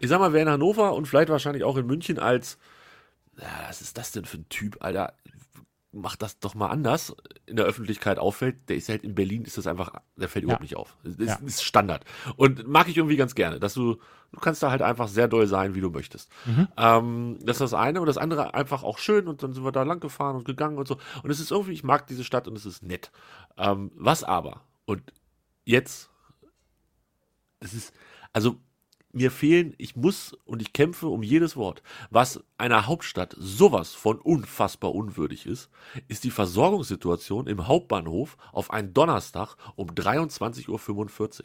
ich 0.00 0.08
sag 0.08 0.18
mal, 0.18 0.32
wer 0.32 0.42
in 0.42 0.48
Hannover 0.48 0.94
und 0.94 1.06
vielleicht 1.06 1.28
wahrscheinlich 1.28 1.62
auch 1.62 1.76
in 1.76 1.86
München 1.86 2.18
als, 2.18 2.58
ja, 3.40 3.68
was 3.68 3.80
ist 3.82 3.96
das 3.96 4.10
denn 4.10 4.24
für 4.24 4.38
ein 4.38 4.48
Typ, 4.48 4.78
Alter? 4.80 5.12
Macht 5.94 6.22
das 6.22 6.38
doch 6.38 6.54
mal 6.54 6.68
anders 6.68 7.14
in 7.46 7.56
der 7.56 7.64
Öffentlichkeit 7.64 8.18
auffällt, 8.18 8.68
der 8.68 8.76
ist 8.76 8.88
halt 8.88 9.04
in 9.04 9.14
Berlin, 9.14 9.44
ist 9.44 9.58
das 9.58 9.66
einfach, 9.66 9.92
der 10.16 10.28
fällt 10.28 10.44
überhaupt 10.44 10.62
nicht 10.62 10.76
auf. 10.76 10.96
Das 11.02 11.16
ist, 11.16 11.28
ja. 11.28 11.38
ist, 11.46 11.62
Standard. 11.62 12.04
Und 12.36 12.66
mag 12.66 12.88
ich 12.88 12.96
irgendwie 12.96 13.16
ganz 13.16 13.34
gerne, 13.34 13.60
dass 13.60 13.74
du, 13.74 13.96
du 14.32 14.40
kannst 14.40 14.62
da 14.62 14.70
halt 14.70 14.82
einfach 14.82 15.08
sehr 15.08 15.28
doll 15.28 15.46
sein, 15.46 15.74
wie 15.74 15.80
du 15.80 15.90
möchtest. 15.90 16.30
Mhm. 16.46 16.68
Ähm, 16.76 17.38
das 17.42 17.56
ist 17.56 17.60
das 17.60 17.74
eine 17.74 18.00
und 18.00 18.06
das 18.06 18.18
andere 18.18 18.54
einfach 18.54 18.82
auch 18.82 18.98
schön 18.98 19.28
und 19.28 19.42
dann 19.42 19.52
sind 19.52 19.64
wir 19.64 19.72
da 19.72 19.82
lang 19.82 20.00
gefahren 20.00 20.36
und 20.36 20.44
gegangen 20.44 20.78
und 20.78 20.88
so. 20.88 20.98
Und 21.22 21.30
es 21.30 21.40
ist 21.40 21.50
irgendwie, 21.50 21.72
ich 21.72 21.84
mag 21.84 22.06
diese 22.06 22.24
Stadt 22.24 22.48
und 22.48 22.56
es 22.56 22.66
ist 22.66 22.82
nett. 22.82 23.10
Ähm, 23.56 23.90
was 23.94 24.24
aber, 24.24 24.62
und 24.84 25.02
jetzt, 25.64 26.10
es 27.60 27.72
ist, 27.72 27.94
also 28.32 28.56
mir 29.14 29.30
fehlen, 29.30 29.74
ich 29.78 29.96
muss 29.96 30.36
und 30.44 30.62
ich 30.62 30.72
kämpfe 30.72 31.08
um 31.08 31.22
jedes 31.22 31.56
Wort. 31.56 31.82
Was 32.10 32.42
einer 32.58 32.86
Hauptstadt 32.86 33.34
sowas 33.38 33.92
von 33.94 34.18
unfassbar 34.18 34.94
unwürdig 34.94 35.46
ist, 35.46 35.70
ist 36.08 36.24
die 36.24 36.30
Versorgungssituation 36.30 37.46
im 37.46 37.66
Hauptbahnhof 37.66 38.36
auf 38.52 38.70
einen 38.70 38.94
Donnerstag 38.94 39.56
um 39.76 39.88
23.45 39.88 40.68
Uhr. 40.68 41.44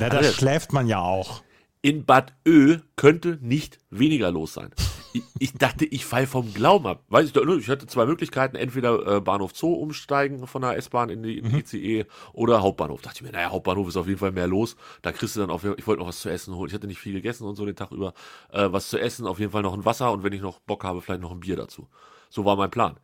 Ja, 0.00 0.08
da 0.08 0.18
also, 0.18 0.32
schläft 0.32 0.72
man 0.72 0.86
ja 0.86 1.00
auch. 1.00 1.42
In 1.82 2.04
Bad 2.04 2.34
Ö 2.46 2.78
könnte 2.96 3.38
nicht 3.40 3.78
weniger 3.90 4.32
los 4.32 4.54
sein 4.54 4.72
ich, 5.16 5.24
ich 5.38 5.52
dachte, 5.54 5.84
ich 5.84 6.04
fall 6.04 6.26
vom 6.26 6.52
Glauben 6.52 6.86
ab. 6.86 7.04
Weiß 7.08 7.30
ich, 7.30 7.36
ich 7.36 7.68
hatte 7.68 7.86
zwei 7.86 8.06
Möglichkeiten, 8.06 8.56
entweder 8.56 9.16
äh, 9.16 9.20
Bahnhof 9.20 9.52
Zoo 9.54 9.72
umsteigen 9.72 10.46
von 10.46 10.62
der 10.62 10.76
S-Bahn 10.76 11.10
in 11.10 11.22
die, 11.22 11.38
in 11.38 11.48
die 11.48 11.58
ICE 11.58 12.04
mhm. 12.04 12.08
oder 12.32 12.62
Hauptbahnhof. 12.62 13.02
Dachte 13.02 13.16
ich 13.18 13.22
mir, 13.22 13.32
naja, 13.32 13.50
Hauptbahnhof 13.50 13.88
ist 13.88 13.96
auf 13.96 14.06
jeden 14.06 14.18
Fall 14.18 14.32
mehr 14.32 14.46
los. 14.46 14.76
Da 15.02 15.12
kriegst 15.12 15.36
du 15.36 15.40
dann 15.40 15.50
auf 15.50 15.64
ich 15.64 15.86
wollte 15.86 16.00
noch 16.00 16.08
was 16.08 16.20
zu 16.20 16.28
essen 16.28 16.54
holen. 16.54 16.68
Ich 16.68 16.74
hatte 16.74 16.86
nicht 16.86 16.98
viel 16.98 17.12
gegessen 17.12 17.44
und 17.44 17.56
so 17.56 17.64
den 17.64 17.76
Tag 17.76 17.90
über. 17.92 18.14
Äh, 18.50 18.68
was 18.70 18.88
zu 18.88 18.98
essen, 18.98 19.26
auf 19.26 19.38
jeden 19.38 19.52
Fall 19.52 19.62
noch 19.62 19.74
ein 19.74 19.84
Wasser 19.84 20.12
und 20.12 20.22
wenn 20.22 20.32
ich 20.32 20.42
noch 20.42 20.60
Bock 20.60 20.84
habe, 20.84 21.00
vielleicht 21.00 21.22
noch 21.22 21.32
ein 21.32 21.40
Bier 21.40 21.56
dazu. 21.56 21.88
So 22.28 22.44
war 22.44 22.56
mein 22.56 22.70
Plan. 22.70 22.98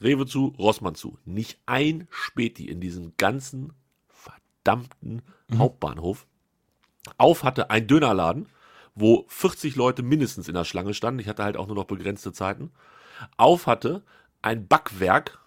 Rewe 0.00 0.26
zu, 0.26 0.54
Rossmann 0.58 0.94
zu. 0.94 1.18
Nicht 1.24 1.58
ein 1.66 2.08
Späti 2.10 2.68
in 2.68 2.80
diesem 2.80 3.16
ganzen 3.16 3.72
verdammten 4.08 5.22
mhm. 5.48 5.58
Hauptbahnhof. 5.58 6.26
Auf 7.18 7.44
hatte 7.44 7.70
ein 7.70 7.86
Dönerladen 7.86 8.48
wo 8.94 9.24
40 9.28 9.76
Leute 9.76 10.02
mindestens 10.02 10.48
in 10.48 10.54
der 10.54 10.64
Schlange 10.64 10.94
standen. 10.94 11.20
Ich 11.20 11.28
hatte 11.28 11.44
halt 11.44 11.56
auch 11.56 11.66
nur 11.66 11.76
noch 11.76 11.84
begrenzte 11.84 12.32
Zeiten. 12.32 12.70
Auf 13.36 13.66
hatte 13.66 14.02
ein 14.42 14.66
Backwerk, 14.66 15.38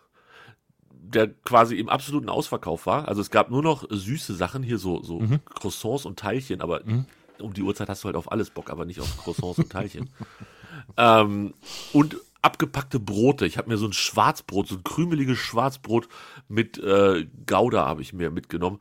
der 0.90 1.28
quasi 1.28 1.76
im 1.76 1.90
absoluten 1.90 2.30
Ausverkauf 2.30 2.86
war. 2.86 3.08
Also 3.08 3.22
es 3.22 3.30
gab 3.30 3.52
nur 3.52 3.62
noch 3.62 3.86
süße 3.90 4.34
Sachen, 4.34 4.64
hier 4.64 4.78
so, 4.78 5.04
so 5.04 5.20
mhm. 5.20 5.40
Croissants 5.46 6.06
und 6.06 6.18
Teilchen, 6.18 6.62
aber 6.62 6.82
mhm. 6.84 7.06
um 7.40 7.54
die 7.54 7.62
Uhrzeit 7.62 7.90
hast 7.90 8.04
du 8.04 8.08
halt 8.08 8.16
auf 8.16 8.32
alles 8.32 8.50
Bock, 8.50 8.70
aber 8.70 8.86
nicht 8.86 9.00
auf 9.00 9.18
Croissants 9.18 9.60
und 9.60 9.72
Teilchen. 9.72 10.10
ähm, 10.98 11.54
und 11.94 12.18
abgepackte 12.42 13.00
Brote. 13.00 13.46
Ich 13.46 13.58
habe 13.58 13.70
mir 13.70 13.78
so 13.78 13.88
ein 13.88 13.94
Schwarzbrot, 13.94 14.68
so 14.68 14.76
ein 14.76 14.84
krümeliges 14.84 15.38
Schwarzbrot 15.38 16.08
mit 16.48 16.78
äh, 16.78 17.28
Gouda 17.46 17.86
habe 17.86 18.02
ich 18.02 18.14
mir 18.14 18.30
mitgenommen. 18.30 18.80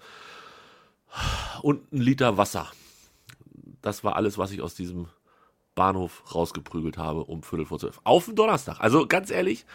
Und 1.62 1.92
ein 1.92 2.00
Liter 2.00 2.36
Wasser. 2.36 2.70
Das 3.84 4.02
war 4.02 4.16
alles, 4.16 4.38
was 4.38 4.50
ich 4.50 4.62
aus 4.62 4.74
diesem 4.74 5.08
Bahnhof 5.74 6.22
rausgeprügelt 6.34 6.96
habe 6.96 7.24
um 7.24 7.42
Viertel 7.42 7.66
vor 7.66 7.78
zwölf. 7.78 8.00
Auf 8.02 8.24
den 8.24 8.34
Donnerstag. 8.34 8.80
Also 8.80 9.06
ganz 9.06 9.30
ehrlich, 9.30 9.66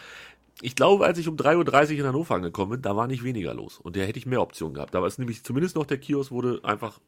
ich 0.60 0.74
glaube, 0.74 1.06
als 1.06 1.16
ich 1.18 1.28
um 1.28 1.36
3.30 1.36 1.92
Uhr 1.92 1.98
in 2.00 2.06
Hannover 2.06 2.34
angekommen 2.34 2.72
bin, 2.72 2.82
da 2.82 2.96
war 2.96 3.06
nicht 3.06 3.22
weniger 3.22 3.54
los. 3.54 3.78
Und 3.78 3.96
da 3.96 4.00
hätte 4.00 4.18
ich 4.18 4.26
mehr 4.26 4.42
Optionen 4.42 4.74
gehabt. 4.74 4.94
Da 4.94 5.00
war 5.00 5.06
es 5.06 5.18
nämlich 5.18 5.44
zumindest 5.44 5.76
noch 5.76 5.86
der 5.86 5.98
Kiosk, 5.98 6.30
du 6.30 6.60
einfach 6.62 6.98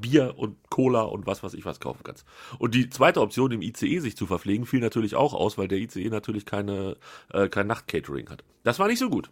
Bier 0.00 0.34
und 0.36 0.56
Cola 0.70 1.02
und 1.02 1.26
was 1.26 1.42
weiß 1.42 1.54
ich 1.54 1.64
was 1.64 1.80
kaufen 1.80 2.04
kannst. 2.04 2.24
Und 2.60 2.76
die 2.76 2.90
zweite 2.90 3.22
Option, 3.22 3.50
im 3.50 3.62
ICE 3.62 3.98
sich 3.98 4.16
zu 4.16 4.26
verpflegen, 4.26 4.66
fiel 4.66 4.80
natürlich 4.80 5.16
auch 5.16 5.34
aus, 5.34 5.58
weil 5.58 5.66
der 5.66 5.78
ICE 5.78 6.10
natürlich 6.10 6.46
keine, 6.46 6.96
äh, 7.32 7.48
kein 7.48 7.66
Nachtcatering 7.66 8.28
hat. 8.28 8.44
Das 8.62 8.78
war 8.78 8.86
nicht 8.86 9.00
so 9.00 9.10
gut. 9.10 9.30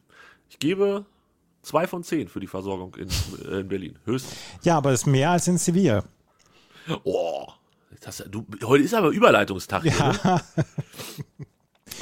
Ich 0.49 0.59
gebe 0.59 1.07
zwei 1.63 1.87
von 1.87 2.03
zehn 2.03 2.27
für 2.27 2.41
die 2.41 2.49
Versorgung 2.49 2.97
in, 2.97 3.09
äh, 3.49 3.61
in 3.61 3.69
Berlin. 3.69 3.99
Höchstens. 4.05 4.37
Ja, 4.65 4.79
aber 4.79 4.91
es 4.91 5.03
ist 5.03 5.07
mehr 5.07 5.31
als 5.31 5.47
in 5.47 5.59
Sevilla. 5.59 6.05
Oh, 7.05 7.49
das, 8.01 8.25
du, 8.29 8.47
heute 8.65 8.85
ist 8.85 8.95
aber 8.95 9.09
Überleitungstag. 9.09 9.85
Ja. 9.85 10.13
ne? 10.13 10.41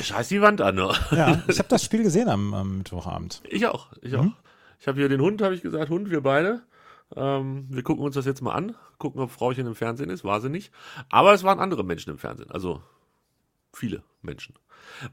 Scheiß 0.01 0.29
die 0.29 0.41
Wand 0.41 0.61
an. 0.61 0.75
Ne? 0.75 0.93
Ja, 1.11 1.43
ich 1.49 1.59
habe 1.59 1.69
das 1.69 1.85
Spiel 1.85 2.03
gesehen 2.03 2.29
am, 2.29 2.55
am 2.55 2.79
Mittwochabend. 2.79 3.43
Ich 3.49 3.67
auch, 3.67 3.89
ich 4.01 4.17
auch. 4.17 4.25
Mhm. 4.25 4.35
Ich 4.81 4.89
habe 4.89 4.99
hier 4.99 5.09
den 5.09 5.21
Hund, 5.21 5.43
habe 5.43 5.55
ich 5.55 5.63
gesagt, 5.63 5.91
Hund, 5.91 6.11
wir 6.11 6.23
beide. 6.23 6.63
Ähm, 7.15 7.67
wir 7.69 7.83
gucken 7.83 8.05
uns 8.05 8.15
das 8.15 8.25
jetzt 8.25 8.43
mal 8.43 8.53
an, 8.53 8.75
gucken, 8.99 9.21
ob 9.21 9.31
Frauchen 9.31 9.67
im 9.67 9.75
Fernsehen 9.75 10.11
ist, 10.11 10.25
war 10.25 10.41
sie 10.41 10.49
nicht. 10.49 10.73
Aber 11.11 11.35
es 11.35 11.45
waren 11.45 11.61
andere 11.61 11.85
Menschen 11.85 12.11
im 12.11 12.19
Fernsehen, 12.19 12.51
also 12.51 12.83
viele 13.73 14.03
Menschen. 14.23 14.55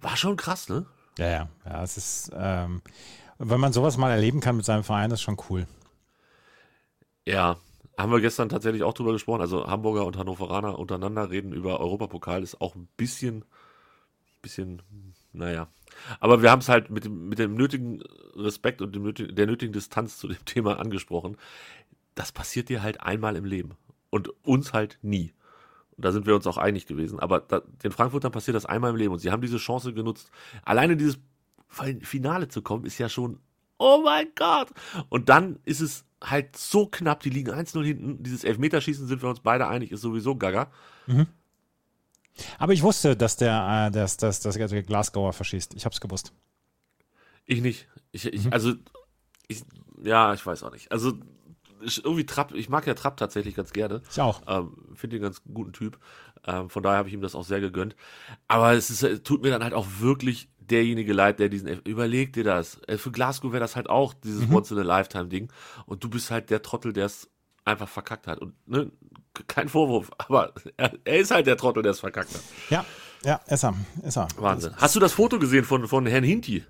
War 0.02 0.16
schon 0.18 0.38
krass, 0.38 0.70
ne? 0.70 0.86
Ja, 1.18 1.30
ja, 1.30 1.50
ja, 1.66 1.84
es 1.84 1.98
ist, 1.98 2.32
ähm, 2.34 2.82
wenn 3.38 3.60
man 3.60 3.74
sowas 3.74 3.98
mal 3.98 4.12
erleben 4.12 4.40
kann 4.40 4.56
mit 4.56 4.66
seinem 4.66 4.84
Verein, 4.84 5.12
ist 5.12 5.22
schon 5.22 5.38
cool. 5.50 5.68
Ja, 7.26 7.58
haben 8.00 8.14
wir 8.14 8.22
gestern 8.22 8.48
tatsächlich 8.48 8.84
auch 8.84 8.94
drüber 8.94 9.12
gesprochen. 9.12 9.42
Also 9.42 9.68
Hamburger 9.68 10.06
und 10.06 10.18
Hannoveraner 10.18 10.80
untereinander 10.80 11.30
reden 11.30 11.52
über 11.52 11.82
Europapokal 11.82 12.44
ist 12.44 12.62
auch 12.62 12.76
ein 12.76 12.88
bisschen, 12.96 13.44
bisschen, 14.42 14.82
naja. 15.34 15.68
Aber 16.22 16.42
wir 16.42 16.50
haben 16.50 16.60
es 16.60 16.70
halt 16.70 16.90
mit 16.90 17.04
dem, 17.04 17.28
mit 17.28 17.40
dem 17.40 17.56
nötigen 17.56 18.02
Respekt 18.36 18.82
und 18.82 18.96
dem 18.96 19.14
der 19.14 19.48
nötigen 19.48 19.74
Distanz 19.74 20.18
zu 20.18 20.30
dem 20.30 20.44
Thema 20.46 20.80
angesprochen. 20.80 21.36
Das 22.16 22.32
passiert 22.32 22.70
dir 22.70 22.82
halt 22.82 23.02
einmal 23.02 23.36
im 23.36 23.44
Leben. 23.44 23.72
Und 24.10 24.30
uns 24.46 24.72
halt 24.72 24.98
nie. 25.02 25.34
Und 25.98 26.06
da 26.06 26.14
sind 26.14 26.26
wir 26.26 26.36
uns 26.36 26.48
auch 26.48 26.58
einig 26.58 26.86
gewesen. 26.86 27.20
Aber 27.20 27.42
da, 27.42 27.60
den 27.84 27.92
Frankfurtern 27.92 28.32
passiert 28.32 28.56
das 28.56 28.66
einmal 28.66 28.92
im 28.92 28.96
Leben. 28.96 29.12
Und 29.12 29.20
sie 29.20 29.30
haben 29.30 29.42
diese 29.42 29.58
Chance 29.58 29.94
genutzt. 29.94 30.32
Alleine 30.64 30.96
dieses 30.96 31.20
Finale 31.68 32.48
zu 32.48 32.62
kommen, 32.62 32.86
ist 32.86 32.98
ja 32.98 33.10
schon, 33.10 33.40
oh 33.80 34.02
mein 34.04 34.28
Gott. 34.36 34.70
Und 35.10 35.30
dann 35.30 35.60
ist 35.66 35.80
es 35.80 36.06
halt 36.24 36.56
so 36.56 36.86
knapp, 36.86 37.22
die 37.22 37.30
liegen 37.30 37.52
1-0 37.52 37.84
hinten. 37.84 38.24
Dieses 38.24 38.44
Elfmeterschießen 38.44 39.08
sind 39.08 39.22
wir 39.22 39.30
uns 39.30 39.40
beide 39.40 39.68
einig, 39.68 39.92
ist 39.92 40.02
sowieso 40.02 40.36
gaga. 40.36 40.72
Mhm. 41.08 41.28
Aber 42.58 42.74
ich 42.74 42.84
wusste, 42.84 43.18
dass 43.18 43.38
der, 43.38 43.88
äh, 43.88 43.92
dass, 43.92 44.18
dass, 44.18 44.40
dass 44.42 44.56
der 44.56 44.84
Glasgower 44.84 45.34
verschießt. 45.34 45.74
Ich 45.74 45.86
hab's 45.86 46.00
gewusst. 46.00 46.34
Ich 47.46 47.62
nicht. 47.62 47.88
Ich, 48.12 48.26
ich, 48.26 48.46
mhm. 48.46 48.54
Also, 48.54 48.74
ich, 49.48 49.64
ja, 50.04 50.34
ich 50.34 50.46
weiß 50.46 50.64
auch 50.64 50.72
nicht. 50.72 50.92
Also, 50.92 51.14
irgendwie 51.82 52.26
Trapp, 52.26 52.54
ich 52.54 52.70
mag 52.70 52.86
ja 52.88 52.94
Trapp 52.94 53.18
tatsächlich 53.18 53.56
ganz 53.56 53.72
gerne. 53.72 54.02
Ich 54.10 54.20
auch. 54.20 54.42
Ähm, 54.48 54.76
Finde 54.94 55.16
ihn 55.16 55.22
ganz 55.22 55.42
guten 55.52 55.74
Typ. 55.74 55.98
Ähm, 56.46 56.70
von 56.70 56.84
daher 56.84 56.98
habe 56.98 57.08
ich 57.08 57.14
ihm 57.14 57.22
das 57.22 57.36
auch 57.36 57.46
sehr 57.46 57.62
gegönnt. 57.62 57.96
Aber 58.48 58.74
es 58.74 58.90
ist, 58.90 59.24
tut 59.24 59.42
mir 59.42 59.50
dann 59.50 59.64
halt 59.64 59.74
auch 59.74 59.88
wirklich 60.00 60.50
derjenige 60.72 61.14
leid, 61.14 61.40
der 61.40 61.50
diesen, 61.50 61.68
überleg 61.84 62.34
dir 62.34 62.44
das. 62.44 62.80
Für 62.98 63.12
Glasgow 63.12 63.52
wäre 63.52 63.62
das 63.62 63.76
halt 63.76 63.90
auch 63.90 64.14
dieses 64.14 64.48
mhm. 64.48 64.56
Once 64.56 64.72
in 64.72 64.80
a 64.80 64.84
Lifetime 64.84 65.28
Ding. 65.28 65.52
Und 65.86 66.04
du 66.04 66.10
bist 66.10 66.32
halt 66.32 66.50
der 66.50 66.62
Trottel, 66.62 66.94
der 66.94 67.06
es 67.06 67.30
einfach 67.66 67.88
verkackt 67.88 68.28
hat. 68.28 68.40
Und 68.40 68.54
ne, 68.68 68.92
kein 69.48 69.70
Vorwurf, 69.70 70.12
aber 70.18 70.54
er, 70.78 70.94
er, 71.04 71.18
ist 71.20 71.32
halt 71.32 71.48
der 71.48 71.58
Trottel, 71.58 71.84
der 71.84 71.92
es 71.92 72.00
verkackt 72.00 72.34
hat. 72.34 72.42
Ja, 72.70 72.86
ja, 73.24 73.40
ist 73.48 73.64
er, 73.64 73.76
ist 74.04 74.18
er. 74.18 74.28
Wahnsinn. 74.38 74.74
Hast 74.78 74.96
du 74.96 75.00
das 75.00 75.14
Foto 75.14 75.40
gesehen 75.40 75.66
von, 75.66 75.88
von 75.88 76.06
Herrn 76.06 76.24
Hinti? 76.24 76.64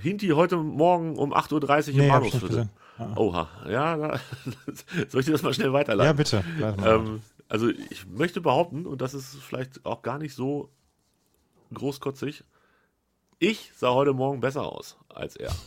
Hinti 0.00 0.28
heute 0.28 0.56
Morgen 0.56 1.16
um 1.16 1.34
8.30 1.34 1.52
Uhr 1.52 1.60
im 1.60 1.66
Nee, 1.66 2.02
nicht 2.02 2.08
Bahnhofsviertel. 2.12 2.48
gesehen. 2.48 2.70
Ah. 2.98 3.12
Oha, 3.16 3.48
ja, 3.68 3.96
da, 3.96 4.20
soll 5.08 5.20
ich 5.20 5.26
dir 5.26 5.32
das 5.32 5.42
mal 5.42 5.52
schnell 5.52 5.68
Ja, 5.68 5.72
weiterleiten? 5.72 6.16
bitte. 6.16 6.44
Warte 6.58 6.80
mal. 6.80 6.94
Ähm, 6.94 7.22
also 7.48 7.68
ich 7.68 8.06
möchte 8.06 8.40
behaupten, 8.40 8.86
und 8.86 9.00
das 9.00 9.12
ist 9.12 9.36
vielleicht 9.36 9.84
auch 9.84 10.02
gar 10.02 10.18
nicht 10.18 10.34
so 10.34 10.70
großkotzig, 11.74 12.44
ich 13.42 13.72
sah 13.76 13.92
heute 13.92 14.12
Morgen 14.12 14.40
besser 14.40 14.62
aus 14.64 14.96
als 15.08 15.36
er. 15.36 15.52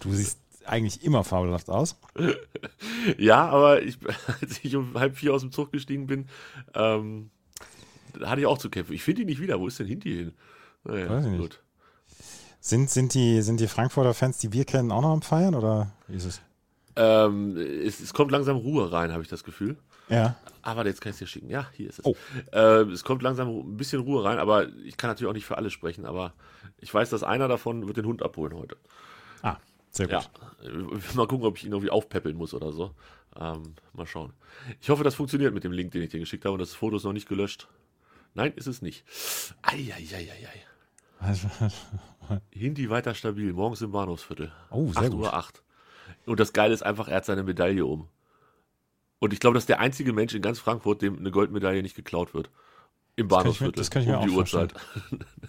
Du 0.00 0.12
siehst 0.12 0.38
eigentlich 0.66 1.02
immer 1.02 1.24
fabelhaft 1.24 1.68
aus. 1.70 1.96
Ja, 3.18 3.48
aber 3.48 3.82
ich, 3.82 3.98
als 4.40 4.62
ich 4.62 4.76
um 4.76 4.94
halb 4.94 5.16
vier 5.16 5.32
aus 5.34 5.40
dem 5.42 5.50
Zug 5.50 5.72
gestiegen 5.72 6.06
bin, 6.06 6.28
ähm, 6.74 7.30
da 8.18 8.30
hatte 8.30 8.42
ich 8.42 8.46
auch 8.46 8.58
zu 8.58 8.68
kämpfen. 8.70 8.92
Ich 8.92 9.02
finde 9.02 9.22
ihn 9.22 9.28
nicht 9.28 9.40
wieder. 9.40 9.58
Wo 9.60 9.66
ist 9.66 9.78
denn 9.78 9.86
Hinti 9.86 10.10
hin? 10.10 10.32
Naja, 10.84 11.08
Weiß 11.08 11.24
ich 11.24 11.30
nicht. 11.30 11.40
gut. 11.40 11.60
Sind, 12.60 12.90
sind, 12.90 13.14
die, 13.14 13.42
sind 13.42 13.60
die 13.60 13.66
Frankfurter 13.66 14.14
Fans, 14.14 14.38
die 14.38 14.52
wir 14.52 14.64
kennen, 14.64 14.92
auch 14.92 15.02
noch 15.02 15.12
am 15.12 15.22
Feiern 15.22 15.54
oder 15.54 15.90
wie 16.06 16.16
ist 16.16 16.26
es? 16.26 16.40
Ähm, 16.96 17.56
es, 17.56 18.00
es 18.00 18.12
kommt 18.14 18.30
langsam 18.30 18.56
Ruhe 18.56 18.92
rein, 18.92 19.12
habe 19.12 19.22
ich 19.22 19.28
das 19.28 19.44
Gefühl. 19.44 19.76
Ja. 20.08 20.36
Ah, 20.62 20.76
warte, 20.76 20.90
jetzt 20.90 21.00
kann 21.00 21.10
ich 21.10 21.14
es 21.14 21.18
dir 21.20 21.26
schicken. 21.26 21.48
Ja, 21.48 21.68
hier 21.72 21.88
ist 21.88 22.00
es. 22.00 22.04
Oh. 22.04 22.14
Äh, 22.52 22.82
es 22.90 23.04
kommt 23.04 23.22
langsam 23.22 23.48
ein 23.48 23.76
bisschen 23.76 24.02
Ruhe 24.02 24.24
rein, 24.24 24.38
aber 24.38 24.68
ich 24.84 24.96
kann 24.96 25.08
natürlich 25.10 25.30
auch 25.30 25.34
nicht 25.34 25.46
für 25.46 25.56
alle 25.56 25.70
sprechen, 25.70 26.06
aber 26.06 26.34
ich 26.78 26.92
weiß, 26.92 27.10
dass 27.10 27.22
einer 27.22 27.48
davon 27.48 27.86
wird 27.86 27.96
den 27.96 28.06
Hund 28.06 28.22
abholen 28.22 28.54
heute. 28.54 28.76
Ah, 29.42 29.56
sehr 29.90 30.06
gut. 30.06 30.28
Ja. 30.62 30.70
Mal 31.14 31.26
gucken, 31.26 31.46
ob 31.46 31.56
ich 31.56 31.64
ihn 31.64 31.72
irgendwie 31.72 31.90
aufpäppeln 31.90 32.36
muss 32.36 32.54
oder 32.54 32.72
so. 32.72 32.94
Ähm, 33.38 33.74
mal 33.94 34.06
schauen. 34.06 34.34
Ich 34.80 34.90
hoffe, 34.90 35.04
das 35.04 35.14
funktioniert 35.14 35.54
mit 35.54 35.64
dem 35.64 35.72
Link, 35.72 35.92
den 35.92 36.02
ich 36.02 36.10
dir 36.10 36.20
geschickt 36.20 36.44
habe 36.44 36.52
und 36.52 36.58
das 36.58 36.74
Foto 36.74 36.96
ist 36.96 37.04
noch 37.04 37.14
nicht 37.14 37.28
gelöscht. 37.28 37.66
Nein, 38.34 38.52
ist 38.56 38.66
es 38.66 38.82
nicht. 38.82 39.04
Eieieiei. 39.62 40.66
Also, 41.18 41.48
Hindi 42.50 42.90
weiter 42.90 43.14
stabil, 43.14 43.52
morgens 43.52 43.80
im 43.80 43.92
Bahnhofsviertel. 43.92 44.52
Oh, 44.70 44.92
sehr 44.92 45.02
8 45.02 45.10
gut. 45.10 45.20
Uhr 45.20 45.34
8. 45.34 45.62
Und 46.26 46.38
das 46.40 46.52
Geile 46.52 46.72
ist 46.74 46.82
einfach, 46.82 47.08
er 47.08 47.16
hat 47.16 47.24
seine 47.24 47.42
Medaille 47.42 47.84
um. 47.84 48.08
Und 49.18 49.32
ich 49.32 49.40
glaube, 49.40 49.54
das 49.54 49.62
ist 49.64 49.68
der 49.68 49.80
einzige 49.80 50.12
Mensch 50.12 50.34
in 50.34 50.42
ganz 50.42 50.58
Frankfurt, 50.58 51.02
dem 51.02 51.18
eine 51.18 51.30
Goldmedaille 51.30 51.82
nicht 51.82 51.94
geklaut 51.96 52.34
wird. 52.34 52.48
Im 52.48 52.52
kann 52.52 52.60
ich 53.16 53.20
mir- 53.20 53.28
Bahnhofsviertel. 53.28 53.80
das 53.80 53.90
kann 53.90 54.02
ich 54.02 54.08
mir 54.08 54.18
um 54.18 54.26
die 54.26 54.32
auch 54.32 54.38
Uhrzeit. 54.38 54.74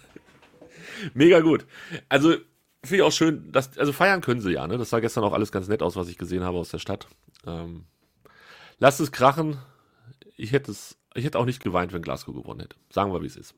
Mega 1.14 1.40
gut. 1.40 1.66
Also, 2.08 2.30
finde 2.82 2.96
ich 2.96 3.02
auch 3.02 3.12
schön, 3.12 3.50
dass, 3.52 3.76
also 3.78 3.92
feiern 3.92 4.20
können 4.20 4.40
sie 4.40 4.52
ja, 4.52 4.66
ne? 4.66 4.78
Das 4.78 4.90
sah 4.90 5.00
gestern 5.00 5.24
auch 5.24 5.32
alles 5.32 5.50
ganz 5.52 5.68
nett 5.68 5.82
aus, 5.82 5.96
was 5.96 6.08
ich 6.08 6.18
gesehen 6.18 6.44
habe 6.44 6.58
aus 6.58 6.68
der 6.70 6.78
Stadt. 6.78 7.08
Ähm, 7.46 7.84
lasst 8.78 9.00
es 9.00 9.12
krachen. 9.12 9.58
Ich 10.36 10.52
hätte 10.52 10.70
es, 10.70 10.96
ich 11.14 11.24
hätte 11.24 11.38
auch 11.38 11.44
nicht 11.44 11.62
geweint, 11.62 11.92
wenn 11.92 12.02
Glasgow 12.02 12.34
gewonnen 12.34 12.60
hätte. 12.60 12.76
Sagen 12.90 13.12
wir, 13.12 13.22
wie 13.22 13.26
es 13.26 13.36
ist. 13.36 13.54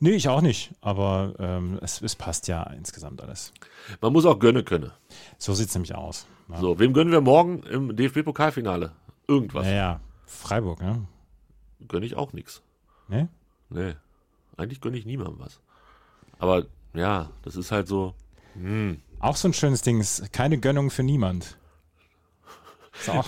Nee, 0.00 0.10
ich 0.10 0.28
auch 0.28 0.40
nicht. 0.40 0.72
Aber 0.80 1.34
ähm, 1.38 1.78
es, 1.82 2.00
es 2.02 2.16
passt 2.16 2.48
ja 2.48 2.62
insgesamt 2.64 3.22
alles. 3.22 3.52
Man 4.00 4.12
muss 4.12 4.24
auch 4.26 4.38
gönnen 4.38 4.64
können. 4.64 4.90
So 5.38 5.54
sieht 5.54 5.68
es 5.68 5.74
nämlich 5.74 5.94
aus. 5.94 6.26
Ja. 6.48 6.60
So, 6.60 6.78
wem 6.78 6.92
gönnen 6.92 7.12
wir 7.12 7.20
morgen 7.20 7.62
im 7.64 7.94
DFB-Pokalfinale? 7.96 8.92
Irgendwas. 9.28 9.64
Naja, 9.64 10.00
Freiburg, 10.26 10.80
ne? 10.80 11.06
Gönne 11.86 12.06
ich 12.06 12.16
auch 12.16 12.32
nichts. 12.32 12.62
Ne? 13.08 13.28
Nee. 13.68 13.94
Eigentlich 14.56 14.80
gönne 14.80 14.98
ich 14.98 15.06
niemandem 15.06 15.38
was. 15.38 15.60
Aber 16.38 16.66
ja, 16.94 17.30
das 17.42 17.56
ist 17.56 17.70
halt 17.70 17.88
so. 17.88 18.14
Auch 19.20 19.36
so 19.36 19.48
ein 19.48 19.54
schönes 19.54 19.82
Ding 19.82 20.00
ist 20.00 20.32
keine 20.32 20.58
Gönnung 20.58 20.90
für 20.90 21.02
niemand. 21.02 21.56
Auch, 23.06 23.26